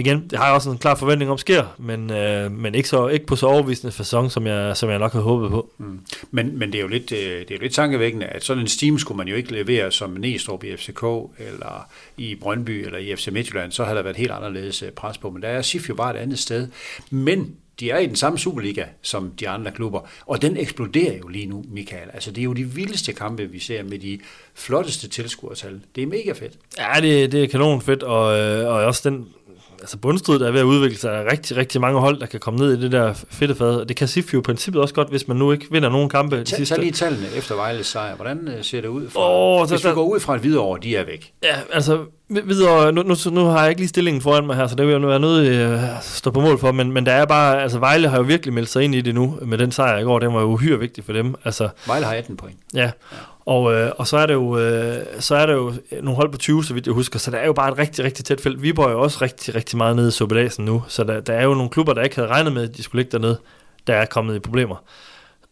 igen, 0.00 0.28
det 0.30 0.38
har 0.38 0.46
jeg 0.46 0.54
også 0.54 0.70
en 0.70 0.78
klar 0.78 0.94
forventning 0.94 1.30
om 1.30 1.38
sker, 1.38 1.64
men, 1.78 2.10
øh, 2.10 2.52
men 2.52 2.74
ikke, 2.74 2.88
så, 2.88 3.08
ikke 3.08 3.26
på 3.26 3.36
så 3.36 3.46
overvisende 3.46 3.92
fasong, 3.92 4.32
som 4.32 4.46
jeg, 4.46 4.76
som 4.76 4.90
jeg 4.90 4.98
nok 4.98 5.12
havde 5.12 5.24
håbet 5.24 5.50
på. 5.50 5.70
Mm. 5.78 6.00
Men, 6.30 6.58
men 6.58 6.72
det 6.72 6.78
er 6.78 6.82
jo 6.82 6.88
lidt, 6.88 7.12
øh, 7.12 7.18
det 7.18 7.50
er 7.50 7.54
jo 7.54 7.62
lidt 7.62 7.74
tankevækkende, 7.74 8.26
at 8.26 8.44
sådan 8.44 8.62
en 8.62 8.68
Steam 8.68 8.98
skulle 8.98 9.16
man 9.16 9.28
jo 9.28 9.34
ikke 9.34 9.52
levere 9.52 9.92
som 9.92 10.10
Næstrup 10.10 10.64
i 10.64 10.76
FCK, 10.76 11.02
eller 11.38 11.88
i 12.16 12.34
Brøndby, 12.34 12.86
eller 12.86 12.98
i 12.98 13.16
FC 13.16 13.28
Midtjylland, 13.32 13.72
så 13.72 13.84
havde 13.84 13.96
der 13.96 14.02
været 14.02 14.16
helt 14.16 14.30
anderledes 14.30 14.82
øh, 14.82 14.90
pres 14.90 15.18
på, 15.18 15.30
men 15.30 15.42
der 15.42 15.48
er 15.48 15.62
SIF 15.62 15.88
jo 15.88 15.94
bare 15.94 16.16
et 16.16 16.20
andet 16.20 16.38
sted. 16.38 16.68
Men 17.10 17.56
de 17.80 17.90
er 17.90 17.98
i 17.98 18.06
den 18.06 18.16
samme 18.16 18.38
Superliga 18.38 18.84
som 19.02 19.32
de 19.40 19.48
andre 19.48 19.70
klubber, 19.70 20.00
og 20.26 20.42
den 20.42 20.56
eksploderer 20.56 21.18
jo 21.18 21.28
lige 21.28 21.46
nu, 21.46 21.64
Michael. 21.68 22.08
Altså, 22.14 22.30
det 22.30 22.38
er 22.38 22.44
jo 22.44 22.52
de 22.52 22.64
vildeste 22.64 23.12
kampe, 23.12 23.46
vi 23.46 23.58
ser 23.58 23.82
med 23.82 23.98
de 23.98 24.18
flotteste 24.54 25.08
tilskuertal. 25.08 25.80
Det 25.94 26.02
er 26.02 26.06
mega 26.06 26.32
fedt. 26.32 26.52
Ja, 26.78 27.00
det, 27.00 27.32
det 27.32 27.44
er 27.44 27.48
kanon 27.48 27.82
fedt, 27.82 28.02
og, 28.02 28.24
og 28.66 28.84
også 28.84 29.10
den 29.10 29.26
altså 29.80 29.96
bundstrid, 29.96 30.38
der 30.38 30.46
er 30.46 30.50
ved 30.50 30.60
at 30.60 30.64
udvikle 30.64 30.98
sig, 30.98 31.08
er 31.08 31.32
rigtig, 31.32 31.56
rigtig 31.56 31.80
mange 31.80 32.00
hold, 32.00 32.20
der 32.20 32.26
kan 32.26 32.40
komme 32.40 32.60
ned 32.60 32.78
i 32.78 32.80
det 32.80 32.92
der 32.92 33.12
fedtefad. 33.30 33.74
Og 33.74 33.88
det 33.88 33.96
kan 33.96 34.08
SIF 34.08 34.34
jo 34.34 34.38
i 34.38 34.42
princippet 34.42 34.82
også 34.82 34.94
godt, 34.94 35.08
hvis 35.10 35.28
man 35.28 35.36
nu 35.36 35.52
ikke 35.52 35.66
vinder 35.70 35.88
nogen 35.88 36.08
kampe. 36.08 36.36
Tag, 36.36 36.46
sidste. 36.46 36.74
tag 36.74 36.82
lige 36.82 36.92
tallene 36.92 37.26
efter 37.36 37.54
Vejles 37.54 37.86
sejr. 37.86 38.14
Hvordan 38.14 38.48
øh, 38.48 38.64
ser 38.64 38.80
det 38.80 38.88
ud? 38.88 39.10
Fra, 39.10 39.20
oh, 39.22 39.68
hvis 39.68 39.80
der, 39.80 39.88
vi 39.88 39.94
går 39.94 40.04
ud 40.04 40.20
fra 40.20 40.34
et 40.34 40.42
videre 40.42 40.60
år, 40.60 40.76
de 40.76 40.96
er 40.96 41.04
væk. 41.04 41.32
Ja, 41.42 41.56
altså 41.72 41.98
videre, 42.28 42.92
nu, 42.92 43.02
nu, 43.02 43.14
nu 43.30 43.44
har 43.44 43.60
jeg 43.60 43.68
ikke 43.68 43.80
lige 43.80 43.88
stillingen 43.88 44.22
foran 44.22 44.46
mig 44.46 44.56
her, 44.56 44.66
så 44.66 44.74
det 44.74 44.86
vil 44.86 44.90
jeg 44.90 45.00
nu 45.00 45.06
være 45.06 45.20
nødt 45.20 45.46
til 45.46 45.54
at 45.54 46.04
stå 46.04 46.30
på 46.30 46.40
mål 46.40 46.58
for, 46.58 46.72
men, 46.72 46.92
men 46.92 47.06
der 47.06 47.12
er 47.12 47.26
bare, 47.26 47.62
altså 47.62 47.78
Vejle 47.78 48.08
har 48.08 48.16
jo 48.16 48.22
virkelig 48.22 48.54
meldt 48.54 48.68
sig 48.68 48.82
ind 48.82 48.94
i 48.94 49.00
det 49.00 49.14
nu, 49.14 49.38
med 49.42 49.58
den 49.58 49.72
sejr 49.72 49.98
i 49.98 50.02
går, 50.02 50.18
den 50.18 50.34
var 50.34 50.40
jo 50.40 50.46
uhyre 50.46 50.78
vigtig 50.78 51.04
for 51.04 51.12
dem. 51.12 51.34
Altså, 51.44 51.68
Vejle 51.86 52.06
har 52.06 52.14
18 52.14 52.36
point. 52.36 52.56
Ja, 52.74 52.80
ja. 52.80 52.90
Og, 53.46 53.72
øh, 53.72 53.92
og 53.96 54.06
så, 54.06 54.16
er 54.16 54.26
det 54.26 54.34
jo, 54.34 54.58
øh, 54.58 55.04
så 55.18 55.34
er 55.34 55.46
det 55.46 55.52
jo 55.52 55.72
nogle 56.02 56.16
hold 56.16 56.32
på 56.32 56.38
20, 56.38 56.64
så 56.64 56.74
vidt 56.74 56.86
jeg 56.86 56.94
husker, 56.94 57.18
så 57.18 57.30
der 57.30 57.38
er 57.38 57.46
jo 57.46 57.52
bare 57.52 57.72
et 57.72 57.78
rigtig, 57.78 58.04
rigtig 58.04 58.24
tæt 58.24 58.40
felt. 58.40 58.62
Viborg 58.62 58.86
er 58.86 58.90
jo 58.90 59.00
også 59.00 59.18
rigtig, 59.22 59.54
rigtig 59.54 59.76
meget 59.78 59.96
nede 59.96 60.08
i 60.08 60.10
Superdasen 60.10 60.64
nu, 60.64 60.82
så 60.88 61.04
der, 61.04 61.20
der 61.20 61.32
er 61.32 61.44
jo 61.44 61.54
nogle 61.54 61.70
klubber, 61.70 61.94
der 61.94 62.02
ikke 62.02 62.16
havde 62.16 62.28
regnet 62.28 62.52
med, 62.52 62.62
at 62.62 62.76
de 62.76 62.82
skulle 62.82 63.02
ligge 63.02 63.12
dernede, 63.12 63.40
der 63.86 63.94
er 63.94 64.06
kommet 64.06 64.36
i 64.36 64.38
problemer. 64.38 64.76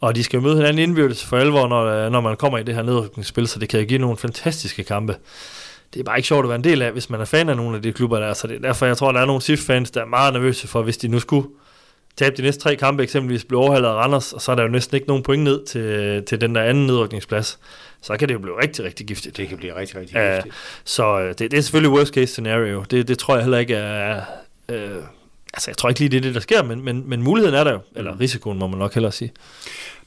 Og 0.00 0.14
de 0.14 0.24
skal 0.24 0.36
jo 0.36 0.42
møde 0.42 0.56
hinanden 0.56 0.78
indbyrdes 0.78 1.24
for 1.24 1.36
alvor, 1.36 1.68
når, 1.68 1.84
øh, 1.84 2.12
når 2.12 2.20
man 2.20 2.36
kommer 2.36 2.58
i 2.58 2.62
det 2.62 2.74
her 2.74 2.82
nedrykningsspil, 2.82 3.48
så 3.48 3.58
det 3.58 3.68
kan 3.68 3.86
give 3.86 3.98
nogle 3.98 4.16
fantastiske 4.16 4.84
kampe. 4.84 5.16
Det 5.94 6.00
er 6.00 6.04
bare 6.04 6.18
ikke 6.18 6.28
sjovt 6.28 6.44
at 6.44 6.48
være 6.48 6.56
en 6.56 6.64
del 6.64 6.82
af, 6.82 6.92
hvis 6.92 7.10
man 7.10 7.20
er 7.20 7.24
fan 7.24 7.48
af 7.48 7.56
nogle 7.56 7.76
af 7.76 7.82
de 7.82 7.92
klubber 7.92 8.20
der, 8.20 8.34
så 8.34 8.46
det 8.46 8.56
er 8.56 8.60
derfor, 8.60 8.86
jeg 8.86 8.96
tror, 8.96 9.12
der 9.12 9.20
er 9.20 9.26
nogle 9.26 9.42
SIF-fans, 9.42 9.90
der 9.90 10.00
er 10.00 10.06
meget 10.06 10.32
nervøse 10.32 10.68
for, 10.68 10.82
hvis 10.82 10.96
de 10.96 11.08
nu 11.08 11.18
skulle 11.18 11.48
tabe 12.18 12.36
de 12.36 12.42
næste 12.42 12.62
tre 12.62 12.76
kampe, 12.76 13.02
eksempelvis 13.02 13.44
blive 13.44 13.60
overhaldet 13.60 13.88
af 13.88 13.92
Randers, 13.92 14.32
og 14.32 14.40
så 14.40 14.52
er 14.52 14.56
der 14.56 14.62
jo 14.62 14.68
næsten 14.68 14.94
ikke 14.94 15.08
nogen 15.08 15.22
point 15.22 15.42
ned 15.42 15.64
til, 15.64 16.22
til 16.24 16.40
den 16.40 16.54
der 16.54 16.62
anden 16.62 16.86
nedrykningsplads. 16.86 17.58
så 18.02 18.16
kan 18.16 18.28
det 18.28 18.34
jo 18.34 18.38
blive 18.38 18.62
rigtig, 18.62 18.84
rigtig 18.84 19.06
giftigt. 19.06 19.36
Det 19.36 19.48
kan 19.48 19.58
blive 19.58 19.76
rigtig, 19.76 19.96
rigtig 19.96 20.16
giftigt. 20.34 20.54
Så 20.84 21.20
øh, 21.20 21.28
det, 21.28 21.38
det 21.38 21.54
er 21.54 21.60
selvfølgelig 21.60 21.98
worst 21.98 22.14
case 22.14 22.26
scenario. 22.26 22.84
Det, 22.90 23.08
det 23.08 23.18
tror 23.18 23.34
jeg 23.34 23.44
heller 23.44 23.58
ikke 23.58 23.74
er... 23.74 24.22
Øh, 24.68 24.90
altså, 25.54 25.70
jeg 25.70 25.76
tror 25.76 25.88
ikke 25.88 26.00
lige, 26.00 26.08
det 26.10 26.16
er 26.16 26.20
det, 26.20 26.34
der 26.34 26.40
sker, 26.40 26.62
men, 26.62 26.84
men, 26.84 27.02
men 27.08 27.22
muligheden 27.22 27.54
er 27.58 27.64
der 27.64 27.72
jo. 27.72 27.78
Eller 27.96 28.12
Mm. 28.12 28.18
risikoen, 28.18 28.58
må 28.58 28.66
man 28.66 28.78
nok 28.78 28.94
hellere 28.94 29.12
sige. 29.12 29.32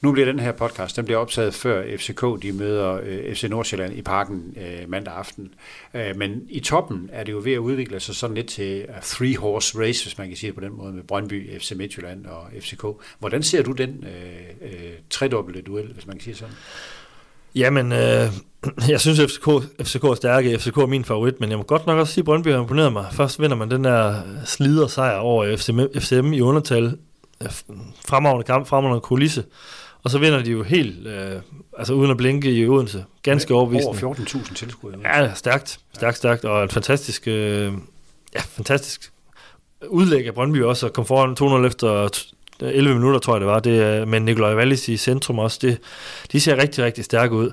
Nu 0.02 0.12
bliver 0.12 0.26
den 0.26 0.40
her 0.40 0.52
podcast, 0.52 0.96
den 0.96 1.06
bliver 1.06 1.18
optaget 1.18 1.54
før 1.54 1.98
FCK, 1.98 2.22
de 2.44 2.52
møder 2.52 3.00
øh, 3.04 3.36
FC 3.36 3.44
Nordsjælland 3.44 3.94
i 3.98 4.02
parken 4.02 4.58
øh, 4.58 4.90
mandag 4.90 5.14
aften. 5.14 5.54
Øh, 5.94 6.16
men 6.18 6.42
i 6.50 6.60
toppen 6.60 7.10
er 7.14 7.24
det 7.24 7.32
jo 7.32 7.42
ved 7.44 7.54
at 7.54 7.58
udvikle 7.58 8.00
sig 8.00 8.16
sådan 8.16 8.36
lidt 8.36 8.48
til 8.48 8.86
a 8.90 9.00
three-horse 9.00 9.80
race, 9.80 10.06
hvis 10.06 10.18
man 10.18 10.28
kan 10.28 10.38
sige 10.38 10.48
det 10.48 10.56
på 10.56 10.62
den 10.62 10.74
måde, 10.78 10.94
med 10.94 11.04
Brøndby, 11.04 11.60
FC 11.60 11.72
Midtjylland 11.76 12.26
og 12.26 12.48
FCK. 12.60 12.84
Hvordan 13.20 13.44
ser 13.44 13.62
du 13.64 13.72
den 13.72 14.06
øh, 14.08 14.72
øh, 14.72 14.92
tredobbelte 15.10 15.62
duel, 15.62 15.94
hvis 15.94 16.08
man 16.08 16.16
kan 16.18 16.24
sige 16.24 16.36
sådan? 16.36 16.56
Jamen, 17.56 17.92
øh, 17.92 18.28
jeg 18.90 19.02
synes, 19.02 19.20
FCK, 19.20 19.50
FCK 19.84 20.04
er 20.04 20.14
stærke. 20.14 20.60
FCK 20.60 20.78
er 20.78 20.86
min 20.86 21.06
favorit, 21.06 21.40
men 21.40 21.50
jeg 21.50 21.58
må 21.58 21.64
godt 21.64 21.88
nok 21.88 22.00
også 22.00 22.14
sige, 22.14 22.22
at 22.22 22.26
Brøndby 22.26 22.48
har 22.48 22.60
imponeret 22.60 22.94
mig. 22.94 23.06
Først 23.12 23.42
vinder 23.42 23.56
man 23.56 23.72
den 23.72 23.84
der 23.84 24.22
slider 24.46 24.88
sejr 24.88 25.18
over 25.18 25.58
FCM, 25.58 25.80
FCM 26.00 26.34
i 26.34 26.42
undertal. 26.42 26.98
Fremragende 28.06 28.44
kamp, 28.44 28.68
fremragende 28.68 29.02
kulisse. 29.02 29.44
Og 30.04 30.12
så 30.12 30.18
vinder 30.18 30.44
de 30.44 30.52
jo 30.52 30.64
helt, 30.64 31.08
øh, 31.08 31.42
altså 31.78 31.94
uden 31.94 32.12
at 32.12 32.18
blinke 32.18 32.52
i 32.52 32.68
Odense. 32.68 33.06
Ganske 33.24 33.54
overbevisende. 33.54 34.06
Over 34.06 34.16
14.000 34.16 34.54
tilskuere. 34.56 34.96
Ja, 35.04 35.34
stærkt, 35.34 35.80
stærkt, 35.94 36.18
stærkt, 36.18 36.46
og 36.46 36.64
en 36.64 36.70
fantastisk, 36.70 37.28
øh, 37.28 37.74
ja, 38.36 38.40
fantastisk 38.40 39.12
udlæg 39.88 40.28
af 40.28 40.34
Brøndby 40.34 40.64
også, 40.64 40.86
at 40.86 40.94
komme 40.94 41.08
foran 41.08 41.62
2-0 41.64 41.68
efter 41.68 42.08
11 42.62 42.96
minutter, 42.96 43.20
tror 43.20 43.34
jeg 43.34 43.42
det 43.42 43.48
var, 43.48 43.60
det, 43.60 44.08
med 44.08 44.20
Nikolaj 44.20 44.56
Wallis 44.56 44.88
i 44.88 44.98
centrum 44.98 45.40
også, 45.40 45.60
det, 45.62 45.78
de 46.32 46.42
ser 46.42 46.62
rigtig, 46.62 46.84
rigtig 46.84 47.06
stærke 47.06 47.36
ud. 47.36 47.52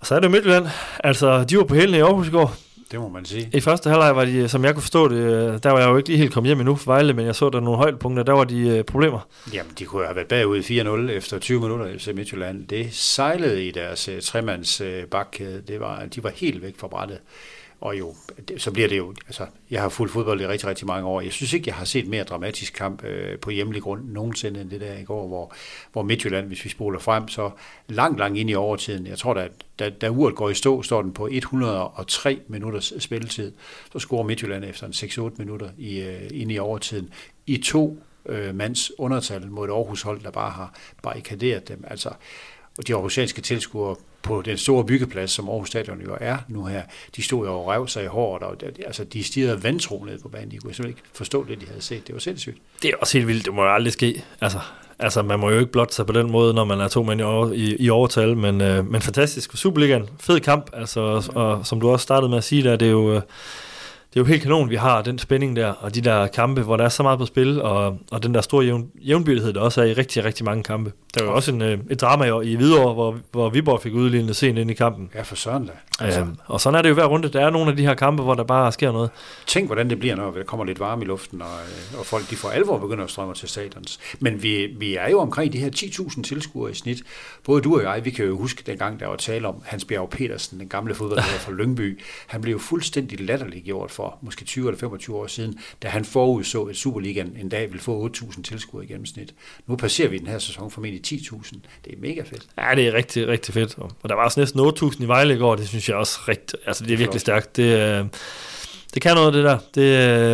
Og 0.00 0.06
så 0.06 0.14
er 0.14 0.20
det 0.20 0.30
Midtjylland, 0.30 0.66
altså 1.04 1.44
de 1.44 1.56
var 1.56 1.64
på 1.64 1.74
hælene 1.74 1.98
i 1.98 2.00
Aarhus 2.00 2.28
i 2.28 2.30
går. 2.30 2.54
Det 2.90 3.00
må 3.00 3.08
man 3.08 3.24
sige. 3.24 3.50
I 3.52 3.60
første 3.60 3.90
halvleg 3.90 4.16
var 4.16 4.24
de, 4.24 4.48
som 4.48 4.64
jeg 4.64 4.74
kunne 4.74 4.82
forstå 4.82 5.08
det, 5.08 5.16
øh, 5.16 5.58
der 5.62 5.70
var 5.70 5.78
jeg 5.78 5.88
jo 5.88 5.96
ikke 5.96 6.08
lige 6.08 6.18
helt 6.18 6.32
kommet 6.32 6.48
hjem 6.48 6.60
endnu 6.60 6.76
for 6.76 6.92
Vejle, 6.92 7.12
men 7.12 7.26
jeg 7.26 7.34
så 7.34 7.50
der 7.50 7.60
nogle 7.60 7.78
højdepunkter, 7.78 8.22
der 8.22 8.32
var 8.32 8.44
de 8.44 8.68
øh, 8.68 8.84
problemer. 8.84 9.28
Jamen, 9.52 9.72
de 9.78 9.84
kunne 9.84 10.04
have 10.04 10.16
været 10.16 10.28
bagud 10.28 10.62
4-0 11.08 11.10
efter 11.10 11.38
20 11.38 11.60
minutter 11.60 11.98
FC 11.98 12.08
Midtjylland. 12.14 12.68
Det 12.68 12.88
sejlede 12.92 13.66
i 13.66 13.70
deres 13.70 14.08
uh, 14.08 14.14
tremands 14.22 14.80
uh, 14.80 14.86
bakkæde. 15.10 15.62
Det 15.68 15.80
var, 15.80 16.04
de 16.14 16.24
var 16.24 16.30
helt 16.34 16.62
væk 16.62 16.74
fra 16.78 16.88
brættet. 16.88 17.18
Og 17.80 17.98
jo, 17.98 18.14
så 18.56 18.70
bliver 18.72 18.88
det 18.88 18.98
jo, 18.98 19.14
altså, 19.26 19.46
jeg 19.70 19.82
har 19.82 19.88
fulgt 19.88 20.12
fodbold 20.12 20.40
i 20.40 20.46
rigtig, 20.46 20.68
rigtig 20.68 20.86
mange 20.86 21.06
år. 21.08 21.20
Jeg 21.20 21.32
synes 21.32 21.52
ikke, 21.52 21.68
jeg 21.68 21.74
har 21.74 21.84
set 21.84 22.08
mere 22.08 22.24
dramatisk 22.24 22.72
kamp 22.72 23.04
øh, 23.04 23.38
på 23.38 23.50
hjemlig 23.50 23.82
grund 23.82 24.08
nogensinde 24.10 24.60
end 24.60 24.70
det 24.70 24.80
der 24.80 24.98
i 24.98 25.04
går, 25.04 25.26
hvor, 25.28 25.52
hvor 25.92 26.02
Midtjylland, 26.02 26.46
hvis 26.46 26.64
vi 26.64 26.70
spoler 26.70 26.98
frem, 26.98 27.28
så 27.28 27.50
langt, 27.88 28.18
langt 28.18 28.38
ind 28.38 28.50
i 28.50 28.54
overtiden. 28.54 29.06
Jeg 29.06 29.18
tror, 29.18 29.34
da, 29.34 29.48
da, 29.78 29.90
da 29.90 30.08
uret 30.08 30.34
går 30.34 30.50
i 30.50 30.54
stå, 30.54 30.82
står 30.82 31.02
den 31.02 31.12
på 31.12 31.28
103 31.30 32.40
minutters 32.48 32.92
spilletid. 32.98 33.52
Så 33.92 33.98
scorer 33.98 34.22
Midtjylland 34.22 34.64
efter 34.64 34.86
en 34.86 34.92
6-8 34.92 35.34
minutter 35.38 35.68
i, 35.78 36.00
øh, 36.00 36.30
ind 36.30 36.52
i 36.52 36.58
overtiden. 36.58 37.12
I 37.46 37.56
to 37.56 37.98
øh, 38.26 38.54
mands 38.54 38.98
undertal 38.98 39.50
mod 39.50 39.68
et 39.68 39.72
Aarhus-hold, 39.72 40.20
der 40.22 40.30
bare 40.30 40.50
har 40.50 40.74
barrikaderet 41.02 41.68
dem. 41.68 41.84
Altså, 41.86 42.10
de 42.86 42.94
aarhusianske 42.94 43.40
tilskuere 43.40 43.96
på 44.22 44.42
den 44.42 44.58
store 44.58 44.84
byggeplads, 44.84 45.30
som 45.30 45.48
Aarhus 45.48 45.68
Stadion 45.68 46.00
jo 46.00 46.16
er 46.20 46.36
nu 46.48 46.64
her, 46.64 46.82
de 47.16 47.22
stod 47.22 47.46
jo 47.46 47.54
og 47.54 47.68
rev 47.68 47.88
sig 47.88 48.04
i 48.04 48.06
håret, 48.06 48.42
og 48.42 48.56
altså, 48.86 49.04
de 49.04 49.24
stirrede 49.24 49.62
vantro 49.62 50.04
ned 50.04 50.18
på 50.18 50.28
banen. 50.28 50.50
De 50.50 50.58
kunne 50.58 50.74
simpelthen 50.74 50.98
ikke 50.98 51.16
forstå 51.18 51.44
det, 51.44 51.60
de 51.60 51.66
havde 51.66 51.82
set. 51.82 52.06
Det 52.06 52.14
var 52.14 52.20
sindssygt. 52.20 52.58
Det 52.82 52.88
er 52.88 52.94
også 53.00 53.18
helt 53.18 53.28
vildt, 53.28 53.44
det 53.44 53.54
må 53.54 53.62
jo 53.62 53.74
aldrig 53.74 53.92
ske. 53.92 54.24
Altså, 54.40 54.58
altså 54.98 55.22
man 55.22 55.38
må 55.38 55.50
jo 55.50 55.58
ikke 55.58 55.72
blotte 55.72 55.94
sig 55.94 56.06
på 56.06 56.12
den 56.12 56.30
måde, 56.30 56.54
når 56.54 56.64
man 56.64 56.80
er 56.80 56.88
to 56.88 57.02
mænd 57.02 57.20
i, 57.20 57.24
over, 57.24 57.52
i, 57.52 57.76
i 57.76 57.90
overtal, 57.90 58.36
men, 58.36 58.60
øh, 58.60 58.90
men 58.90 59.00
fantastisk. 59.00 59.56
Superligaen, 59.56 60.08
fed 60.20 60.40
kamp, 60.40 60.70
altså, 60.72 61.00
og, 61.00 61.24
og 61.34 61.66
som 61.66 61.80
du 61.80 61.88
også 61.88 62.02
startede 62.02 62.28
med 62.28 62.38
at 62.38 62.44
sige 62.44 62.62
der, 62.62 62.76
det 62.76 62.86
er 62.86 62.92
jo... 62.92 63.14
Øh, 63.14 63.22
det 64.14 64.16
er 64.16 64.20
jo 64.20 64.24
helt 64.24 64.42
kanon, 64.42 64.70
vi 64.70 64.76
har 64.76 65.02
den 65.02 65.18
spænding 65.18 65.56
der, 65.56 65.66
og 65.66 65.94
de 65.94 66.00
der 66.00 66.26
kampe, 66.26 66.62
hvor 66.62 66.76
der 66.76 66.84
er 66.84 66.88
så 66.88 67.02
meget 67.02 67.18
på 67.18 67.26
spil, 67.26 67.62
og, 67.62 67.98
og 68.10 68.22
den 68.22 68.34
der 68.34 68.40
store 68.40 68.64
jævn, 68.64 68.90
jævnbyrdighed, 69.00 69.52
der 69.52 69.60
også 69.60 69.80
er 69.80 69.84
i 69.84 69.92
rigtig, 69.92 70.24
rigtig 70.24 70.44
mange 70.44 70.62
kampe. 70.62 70.92
Der 71.18 71.24
var 71.24 71.30
jo 71.30 71.36
også 71.36 71.52
en, 71.52 71.62
øh, 71.62 71.78
et 71.90 72.00
drama 72.00 72.40
i, 72.40 72.52
i 72.52 72.54
Hvidovre, 72.54 72.94
hvor, 72.94 73.18
hvor 73.32 73.50
Viborg 73.50 73.82
fik 73.82 73.94
udlignet 73.94 74.36
sent 74.36 74.58
ind 74.58 74.70
i 74.70 74.74
kampen. 74.74 75.10
Ja, 75.14 75.22
for 75.22 75.36
søren 75.36 75.66
da. 75.66 75.72
Altså. 76.00 76.20
Øhm, 76.20 76.36
og 76.46 76.60
sådan 76.60 76.78
er 76.78 76.82
det 76.82 76.88
jo 76.88 76.94
hver 76.94 77.04
runde. 77.04 77.28
Der 77.28 77.46
er 77.46 77.50
nogle 77.50 77.70
af 77.70 77.76
de 77.76 77.86
her 77.86 77.94
kampe, 77.94 78.22
hvor 78.22 78.34
der 78.34 78.44
bare 78.44 78.72
sker 78.72 78.92
noget. 78.92 79.10
Tænk, 79.46 79.66
hvordan 79.66 79.90
det 79.90 79.98
bliver, 79.98 80.16
når 80.16 80.30
der 80.30 80.42
kommer 80.42 80.64
lidt 80.64 80.80
varme 80.80 81.02
i 81.02 81.06
luften, 81.06 81.42
og, 81.42 81.48
øh, 81.48 81.98
og 81.98 82.06
folk 82.06 82.30
de 82.30 82.36
for 82.36 82.48
alvor 82.48 82.78
begynder 82.78 83.04
at 83.04 83.10
strømme 83.10 83.34
til 83.34 83.48
stadions. 83.48 83.98
Men 84.20 84.42
vi, 84.42 84.66
vi 84.66 84.96
er 84.96 85.10
jo 85.10 85.20
omkring 85.20 85.52
de 85.52 85.58
her 85.58 85.70
10.000 85.70 86.22
tilskuere 86.22 86.70
i 86.70 86.74
snit. 86.74 87.02
Både 87.44 87.62
du 87.62 87.76
og 87.76 87.82
jeg, 87.82 88.04
vi 88.04 88.10
kan 88.10 88.24
jo 88.24 88.38
huske 88.38 88.62
dengang, 88.66 89.00
der 89.00 89.06
var 89.06 89.16
tale 89.16 89.48
om 89.48 89.62
Hans 89.64 89.84
Bjerg 89.84 90.10
Petersen, 90.10 90.60
den 90.60 90.68
gamle 90.68 90.94
fodboldspiller 90.94 91.40
fra 91.40 91.52
Lyngby. 91.52 92.00
Han 92.26 92.40
blev 92.40 92.52
jo 92.52 92.58
fuldstændig 92.58 93.20
latterliggjort 93.20 93.90
for 93.90 94.18
måske 94.22 94.44
20 94.44 94.68
eller 94.68 94.78
25 94.78 95.16
år 95.16 95.26
siden, 95.26 95.58
da 95.82 95.88
han 95.88 96.04
forudså, 96.04 96.62
at 96.62 96.76
Superligaen 96.76 97.36
en 97.40 97.48
dag 97.48 97.68
ville 97.68 97.80
få 97.80 98.08
8.000 98.08 98.42
tilskuere 98.42 98.84
i 98.84 98.88
gennemsnit. 98.88 99.34
Nu 99.66 99.76
passerer 99.76 100.08
vi 100.08 100.18
den 100.18 100.26
her 100.26 100.38
sæson 100.38 100.70
formentlig 100.70 101.02
10.000. 101.14 101.52
Det 101.84 101.92
er 101.92 101.96
mega 102.00 102.20
fedt. 102.22 102.46
Ja, 102.58 102.74
det 102.74 102.88
er 102.88 102.92
rigtig, 102.94 103.28
rigtig 103.28 103.54
fedt. 103.54 103.74
Og 104.02 104.08
der 104.08 104.14
var 104.14 104.24
også 104.24 104.40
næsten 104.40 104.60
8.000 104.60 105.02
i 105.02 105.06
Vejle 105.08 105.34
i 105.34 105.38
går, 105.38 105.54
det 105.56 105.68
synes 105.68 105.88
jeg 105.88 105.96
også 105.96 106.18
rigtig, 106.28 106.58
altså 106.66 106.84
det 106.84 106.92
er 106.92 106.96
virkelig 106.96 107.20
stærkt. 107.20 107.56
Det, 107.56 107.62
øh, 107.78 108.04
det 108.94 109.02
kan 109.02 109.14
noget, 109.14 109.34
det 109.34 109.44
der. 109.44 109.58
Det, 109.74 109.82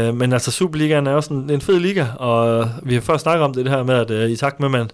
øh, 0.09 0.15
men 0.15 0.33
altså 0.33 0.51
Superligaen 0.51 1.07
er 1.07 1.13
også 1.13 1.35
en, 1.35 1.51
en 1.51 1.61
fed 1.61 1.81
liga, 1.81 2.07
og 2.17 2.69
vi 2.83 2.95
har 2.95 3.01
før 3.01 3.17
snakket 3.17 3.45
om 3.45 3.55
det, 3.55 3.65
det 3.65 3.73
her 3.75 3.83
med, 3.83 3.95
at 3.95 4.11
øh, 4.11 4.31
i 4.31 4.37
takt 4.37 4.61
med, 4.61 4.67
at 4.67 4.73
man, 4.73 4.91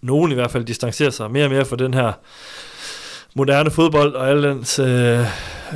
nogen 0.00 0.32
i 0.32 0.34
hvert 0.34 0.50
fald, 0.50 0.64
distancerer 0.64 1.10
sig 1.10 1.30
mere 1.30 1.44
og 1.44 1.50
mere 1.50 1.64
fra 1.64 1.76
den 1.76 1.94
her 1.94 2.12
moderne 3.34 3.70
fodbold 3.70 4.14
og 4.14 4.28
alle 4.30 4.48
dens, 4.48 4.78
øh, 4.78 4.86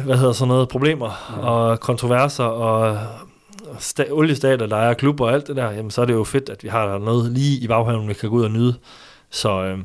hvad 0.05 0.17
hedder 0.17 0.33
sådan 0.33 0.49
noget, 0.49 0.69
problemer 0.69 1.33
Mm. 1.37 1.39
og 1.45 1.81
kontroverser 1.81 2.45
og 2.45 2.99
sta- 3.79 4.11
oliestater, 4.11 4.67
der 4.67 4.77
er 4.77 4.95
klubber 4.95 5.27
og 5.27 5.33
alt 5.33 5.47
det 5.47 5.57
der, 5.57 5.71
jamen 5.71 5.91
så 5.91 6.01
er 6.01 6.05
det 6.05 6.13
jo 6.13 6.25
fedt, 6.25 6.49
at 6.49 6.63
vi 6.63 6.69
har 6.69 6.99
noget 6.99 7.33
lige 7.33 7.59
i 7.61 7.67
baghaven, 7.67 8.09
vi 8.09 8.15
kan 8.15 8.31
gå 8.31 8.37
ud 8.37 8.45
og 8.45 8.51
nyde. 8.51 8.75
Så, 9.31 9.63
øh, 9.63 9.79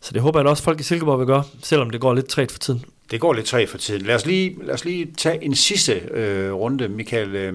så 0.00 0.12
det 0.12 0.22
håber 0.22 0.40
jeg 0.40 0.44
da 0.44 0.50
også, 0.50 0.62
folk 0.62 0.80
i 0.80 0.82
Silkeborg 0.82 1.18
vil 1.18 1.26
gøre, 1.26 1.44
selvom 1.62 1.90
det 1.90 2.00
går 2.00 2.14
lidt 2.14 2.28
træt 2.28 2.52
for 2.52 2.58
tiden. 2.58 2.84
Det 3.10 3.20
går 3.20 3.32
lidt 3.32 3.46
træt 3.46 3.68
for 3.68 3.78
tiden. 3.78 4.02
Lad 4.02 4.14
os 4.14 4.26
lige, 4.26 4.56
lad 4.62 4.74
os 4.74 4.84
lige 4.84 5.12
tage 5.16 5.44
en 5.44 5.54
sidste 5.54 5.92
øh, 5.92 6.52
runde, 6.52 6.88
Michael. 6.88 7.36
Øh, 7.36 7.54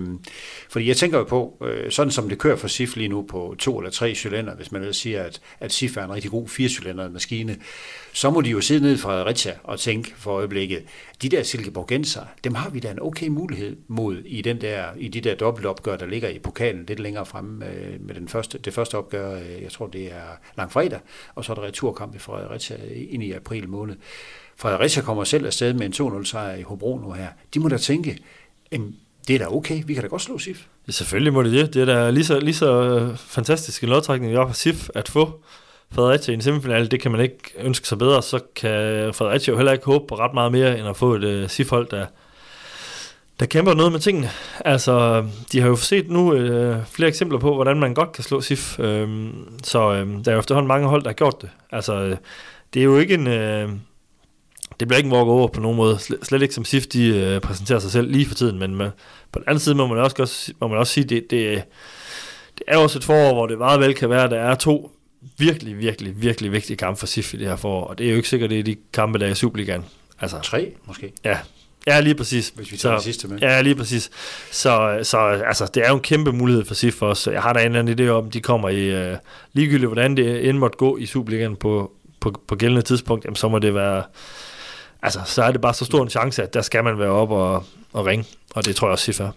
fordi 0.70 0.88
jeg 0.88 0.98
tænker 0.98 1.18
jo 1.18 1.24
på, 1.24 1.58
øh, 1.62 1.92
sådan 1.92 2.12
som 2.12 2.30
det 2.30 2.38
kører 2.38 2.56
for 2.56 2.68
SIF 2.68 2.96
lige 2.96 3.08
nu 3.08 3.22
på 3.22 3.56
to 3.60 3.80
eller 3.80 3.92
tre 3.92 4.16
cylinder, 4.16 4.56
hvis 4.56 4.72
man 4.72 4.82
ellers 4.82 4.98
siger, 4.98 5.24
at, 5.24 5.42
at 5.60 5.74
SIF 5.74 5.98
er 5.98 6.04
en 6.04 6.14
rigtig 6.14 6.32
god 6.32 6.48
firecylindret 6.48 7.12
maskine, 7.12 7.58
så 8.14 8.30
må 8.30 8.42
de 8.42 8.50
jo 8.50 8.62
sidde 8.62 8.82
ned 8.82 8.98
fra 8.98 9.10
Fredericia 9.10 9.54
og 9.64 9.80
tænke 9.80 10.14
for 10.18 10.32
øjeblikket, 10.32 10.84
de 11.22 11.30
der 11.30 11.44
Silkeborgenser, 11.44 12.22
dem 12.44 12.56
har 12.56 12.70
vi 12.70 12.80
da 12.80 12.92
en 12.92 13.02
okay 13.02 13.28
mulighed 13.28 13.78
mod 13.88 14.18
i, 14.26 14.42
den 14.42 14.62
der, 14.62 14.86
i 14.98 15.08
de 15.08 15.22
der 15.22 15.36
dobbeltopgør, 15.36 15.98
der 15.98 16.06
ligger 16.06 16.30
i 16.30 16.40
pokalen 16.40 16.86
lidt 16.86 17.00
længere 17.00 17.26
fremme 17.26 17.66
øh, 17.66 18.02
med 18.02 18.16
den 18.16 18.28
første, 18.28 18.58
det 18.58 18.74
første 18.74 18.96
opgør, 18.96 19.36
øh, 19.36 19.64
jeg 19.64 19.72
tror 19.72 19.88
det 19.88 20.06
er 20.06 20.40
langfredag, 20.58 21.00
og 21.36 21.46
så 21.46 21.52
er 21.52 21.56
der 21.56 21.64
returkamp 21.64 22.16
i 22.16 22.20
Fredericia 22.20 22.78
ind 23.10 23.24
i 23.24 23.32
april 23.32 23.70
måned. 23.70 23.96
Fredericia 24.58 25.02
kommer 25.02 25.24
selv 25.24 25.46
afsted 25.46 25.74
med 25.74 25.86
en 25.86 25.94
2-0 26.20 26.26
sejr 26.26 26.56
i 26.56 26.62
Hobro 26.62 26.98
nu 26.98 27.12
her. 27.12 27.28
De 27.54 27.60
må 27.60 27.70
da 27.70 27.78
tænke, 27.78 28.18
det 29.28 29.36
er 29.36 29.40
da 29.40 29.48
okay, 29.48 29.84
vi 29.86 29.94
kan 29.94 30.04
da 30.04 30.08
godt 30.08 30.22
slå 30.22 30.38
SIF. 30.38 30.66
Ja, 30.88 30.92
selvfølgelig 30.92 31.34
må 31.34 31.44
det 31.44 31.52
det. 31.52 31.74
Det 31.74 31.82
er 31.82 31.86
da 31.86 32.10
lige 32.10 32.26
så, 32.26 32.40
lige 32.40 32.54
så 32.54 32.84
øh, 32.84 33.18
fantastisk 33.18 33.84
en 33.84 33.90
lodtrækning, 33.90 34.32
vi 34.32 34.38
har 34.38 34.48
for 34.48 34.54
SIF, 34.54 34.90
at 34.96 35.10
få 35.10 35.40
Fredericia 35.92 36.32
i 36.32 36.36
en 36.36 36.42
semifinal, 36.42 36.92
Det 36.92 37.02
kan 37.02 37.12
man 37.12 37.22
ikke 37.22 37.38
ønske 37.60 37.88
sig 37.88 37.98
bedre. 37.98 38.22
Så 38.22 38.40
kan 38.56 39.14
Fredericia 39.14 39.52
jo 39.52 39.58
heller 39.58 39.72
ikke 39.72 39.86
håbe 39.86 40.08
på 40.08 40.16
ret 40.16 40.34
meget 40.34 40.52
mere, 40.52 40.80
end 40.80 40.88
at 40.88 40.98
få 40.98 41.14
et 41.14 41.24
øh, 41.24 41.44
uh, 41.44 41.50
SIF-hold, 41.50 41.88
der, 41.90 42.06
der 43.40 43.46
kæmper 43.46 43.74
noget 43.74 43.92
med 43.92 44.00
tingene. 44.00 44.30
Altså, 44.66 45.26
de 45.52 45.62
har 45.62 45.68
jo 45.68 45.76
set 45.76 46.10
nu 46.10 46.34
øh, 46.34 46.86
flere 46.86 47.10
eksempler 47.10 47.40
på, 47.40 47.56
hvordan 47.56 47.80
man 47.80 47.94
godt 47.94 48.12
kan 48.12 48.24
slå 48.24 48.42
SIF. 48.42 48.80
Øhm, 48.80 49.60
så 49.64 49.94
øh, 49.94 50.08
der 50.26 50.32
er 50.32 50.34
jo 50.34 50.40
efterhånden 50.40 50.68
mange 50.68 50.88
hold, 50.88 51.04
der 51.04 51.10
har 51.10 51.14
gjort 51.14 51.42
det. 51.42 51.50
Altså, 51.72 51.94
øh, 51.94 52.18
det 52.74 52.80
er 52.80 52.84
jo 52.84 52.98
ikke 52.98 53.14
en... 53.14 53.28
Øh, 53.28 53.70
det 54.80 54.88
bliver 54.88 54.98
ikke 54.98 55.08
en 55.08 55.14
walk 55.14 55.28
over 55.28 55.48
på 55.48 55.60
nogen 55.62 55.78
måde. 55.78 56.00
Slet, 56.00 56.20
slet 56.24 56.42
ikke 56.42 56.54
som 56.54 56.66
SIF, 56.66 56.88
de 56.88 57.08
øh, 57.08 57.42
præsenterer 57.42 57.80
sig 57.80 57.92
selv 57.92 58.12
lige 58.12 58.26
for 58.26 58.36
tiden, 58.36 58.60
men 58.60 58.76
med, 58.76 58.92
på 59.32 59.40
den 59.40 59.44
anden 59.48 59.60
side 59.60 59.76
må 59.76 59.88
man 59.88 59.98
også, 59.98 60.54
må 60.62 60.68
man 60.68 60.78
også 60.78 60.94
sige, 60.94 61.04
det, 61.04 61.24
det, 61.30 61.64
det 62.58 62.64
er 62.68 62.78
også 62.78 63.00
et 63.00 63.04
forår, 63.04 63.34
hvor 63.34 63.48
det 63.48 63.58
meget 63.58 63.80
vel 63.80 63.94
kan 63.96 64.10
være, 64.10 64.24
at 64.24 64.32
der 64.32 64.40
er 64.40 64.56
to 64.56 64.92
virkelig, 65.38 65.80
virkelig, 65.80 66.22
virkelig 66.22 66.52
vigtige 66.52 66.78
kampe 66.78 67.00
for 67.00 67.08
SIF 67.08 67.34
i 67.34 67.38
det 67.38 67.48
her 67.48 67.56
forår, 67.56 67.88
og 67.88 67.98
det 67.98 68.06
er 68.06 68.10
jo 68.10 68.16
ikke 68.16 68.30
sikkert, 68.30 68.50
det 68.50 68.60
er 68.60 68.64
de 68.64 68.76
kampe, 68.94 69.20
der 69.20 69.26
er 69.26 69.32
i 69.32 69.36
Superligaen. 69.36 69.86
Altså, 70.22 70.40
Tre, 70.44 70.72
måske, 70.86 71.12
ja, 71.26 71.38
ja 71.88 72.00
lige 72.00 72.16
præcis. 72.16 72.50
hvis 72.56 72.72
vi 72.72 72.78
tager 72.78 72.94
Så- 72.94 72.98
det 72.98 73.04
sidste 73.04 73.28
med. 73.28 73.40
Ja, 73.40 73.62
lige 73.62 73.76
præcis. 73.76 74.10
Så, 74.52 75.00
så 75.04 75.18
altså, 75.18 75.72
det 75.74 75.84
er 75.86 75.90
jo 75.90 75.96
en 75.96 76.02
kæmpe 76.02 76.32
mulighed 76.32 76.66
for 76.66 76.74
SIF 76.74 76.94
for 76.94 77.08
os. 77.08 77.28
Jeg 77.28 77.42
har 77.42 77.54
da 77.54 77.60
en 77.60 77.66
eller 77.66 77.80
anden 77.80 78.00
idé 78.08 78.12
om, 78.12 78.32
de 78.32 78.42
kommer 78.42 78.70
i 78.70 79.12
uh, 79.12 79.18
ligegyldigt, 79.54 79.88
hvordan 79.90 80.18
det 80.18 80.50
end 80.50 80.58
måtte 80.58 80.78
gå 80.78 80.98
i 80.98 81.06
Superligaen 81.06 81.56
på, 81.56 81.92
på, 82.20 82.42
på 82.48 82.56
gældende 82.56 82.82
tidspunkt, 82.82 83.26
jamen, 83.26 83.36
så 83.36 83.50
må 83.50 83.60
det 83.60 83.76
være... 83.76 84.04
Altså, 85.02 85.20
så 85.26 85.44
er 85.44 85.52
det 85.52 85.62
bare 85.62 85.74
så 85.74 85.86
stor 85.86 86.04
en 86.04 86.10
chance, 86.10 86.44
at 86.44 86.54
der 86.54 86.62
skal 86.62 86.84
man 86.84 87.00
være 87.00 87.10
op 87.10 87.32
og, 87.32 87.64
og 87.94 88.06
ringe. 88.06 88.26
Og 88.56 88.66
det 88.66 88.76
tror 88.76 88.88
jeg 88.88 88.92
også, 88.92 89.06
SIF 89.06 89.20
er. 89.20 89.32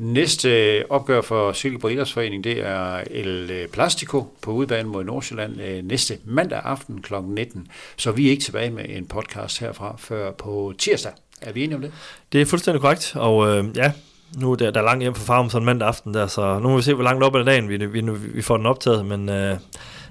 Næste 0.00 0.84
opgør 0.90 1.20
for 1.20 1.52
Silkeborg 1.52 1.92
Idrætsforening, 1.92 2.44
det 2.44 2.66
er 2.66 3.04
El 3.10 3.66
Plastico 3.72 4.26
på 4.42 4.50
udbanen 4.50 4.92
mod 4.92 5.04
Nordsjælland 5.04 5.60
øh, 5.60 5.84
næste 5.84 6.18
mandag 6.24 6.60
aften 6.64 7.02
kl. 7.02 7.14
19. 7.24 7.68
Så 7.96 8.12
vi 8.12 8.26
er 8.26 8.30
ikke 8.30 8.42
tilbage 8.42 8.70
med 8.70 8.84
en 8.88 9.06
podcast 9.06 9.60
herfra 9.60 9.94
før 9.98 10.30
på 10.30 10.72
tirsdag. 10.78 11.12
Er 11.42 11.52
vi 11.52 11.64
enige 11.64 11.76
om 11.76 11.82
det? 11.82 11.92
Det 12.32 12.40
er 12.40 12.46
fuldstændig 12.46 12.80
korrekt, 12.80 13.12
og 13.16 13.48
øh, 13.48 13.76
ja, 13.76 13.92
nu 14.36 14.52
er 14.52 14.56
der, 14.56 14.70
der 14.70 14.80
er 14.80 14.84
langt 14.84 15.02
hjem 15.02 15.14
fra 15.14 15.34
farm 15.34 15.50
sådan 15.50 15.66
mandag 15.66 15.88
aften 15.88 16.14
der, 16.14 16.26
så 16.26 16.58
nu 16.58 16.68
må 16.68 16.76
vi 16.76 16.82
se, 16.82 16.94
hvor 16.94 17.04
langt 17.04 17.24
op 17.24 17.36
ad 17.36 17.44
dagen 17.44 17.68
vi, 17.68 17.86
vi, 17.86 18.00
vi 18.34 18.42
får 18.42 18.56
den 18.56 18.66
optaget, 18.66 19.06
men 19.06 19.28
øh, 19.28 19.50
det 19.50 19.58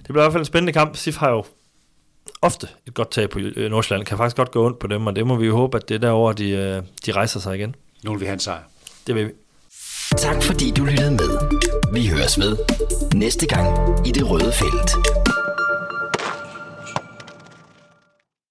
bliver 0.07 0.21
i 0.21 0.23
hvert 0.23 0.31
fald 0.31 0.41
en 0.41 0.45
spændende 0.45 0.73
kamp. 0.73 0.95
SIF 0.95 1.17
har 1.17 1.29
jo 1.29 1.43
ofte 2.41 2.67
et 2.87 2.93
godt 2.93 3.11
tag 3.11 3.29
på 3.29 3.39
øh, 3.39 3.71
Nordsjælland, 3.71 4.05
kan 4.05 4.17
faktisk 4.17 4.35
godt 4.35 4.51
gå 4.51 4.65
ondt 4.65 4.79
på 4.79 4.87
dem, 4.87 5.07
og 5.07 5.15
det 5.15 5.27
må 5.27 5.35
vi 5.35 5.45
jo 5.45 5.55
håbe, 5.55 5.77
at 5.77 5.89
det 5.89 5.95
er 5.95 5.99
derovre, 5.99 6.33
de, 6.33 6.49
øh, 6.49 6.83
de 7.05 7.11
rejser 7.11 7.39
sig 7.39 7.55
igen. 7.55 7.75
Nu 8.03 8.11
vil 8.11 8.19
vi 8.19 8.25
have 8.25 8.33
en 8.33 8.39
sejr. 8.39 8.61
Det 9.07 9.15
vil 9.15 9.27
vi. 9.27 9.31
Tak 10.17 10.43
fordi 10.43 10.71
du 10.71 10.85
lyttede 10.85 11.11
med. 11.11 11.29
Vi 11.93 12.07
høres 12.07 12.39
ved 12.39 12.57
næste 13.13 13.47
gang 13.47 13.67
i 14.07 14.11
det 14.11 14.29
røde 14.29 14.51
felt. 14.51 15.18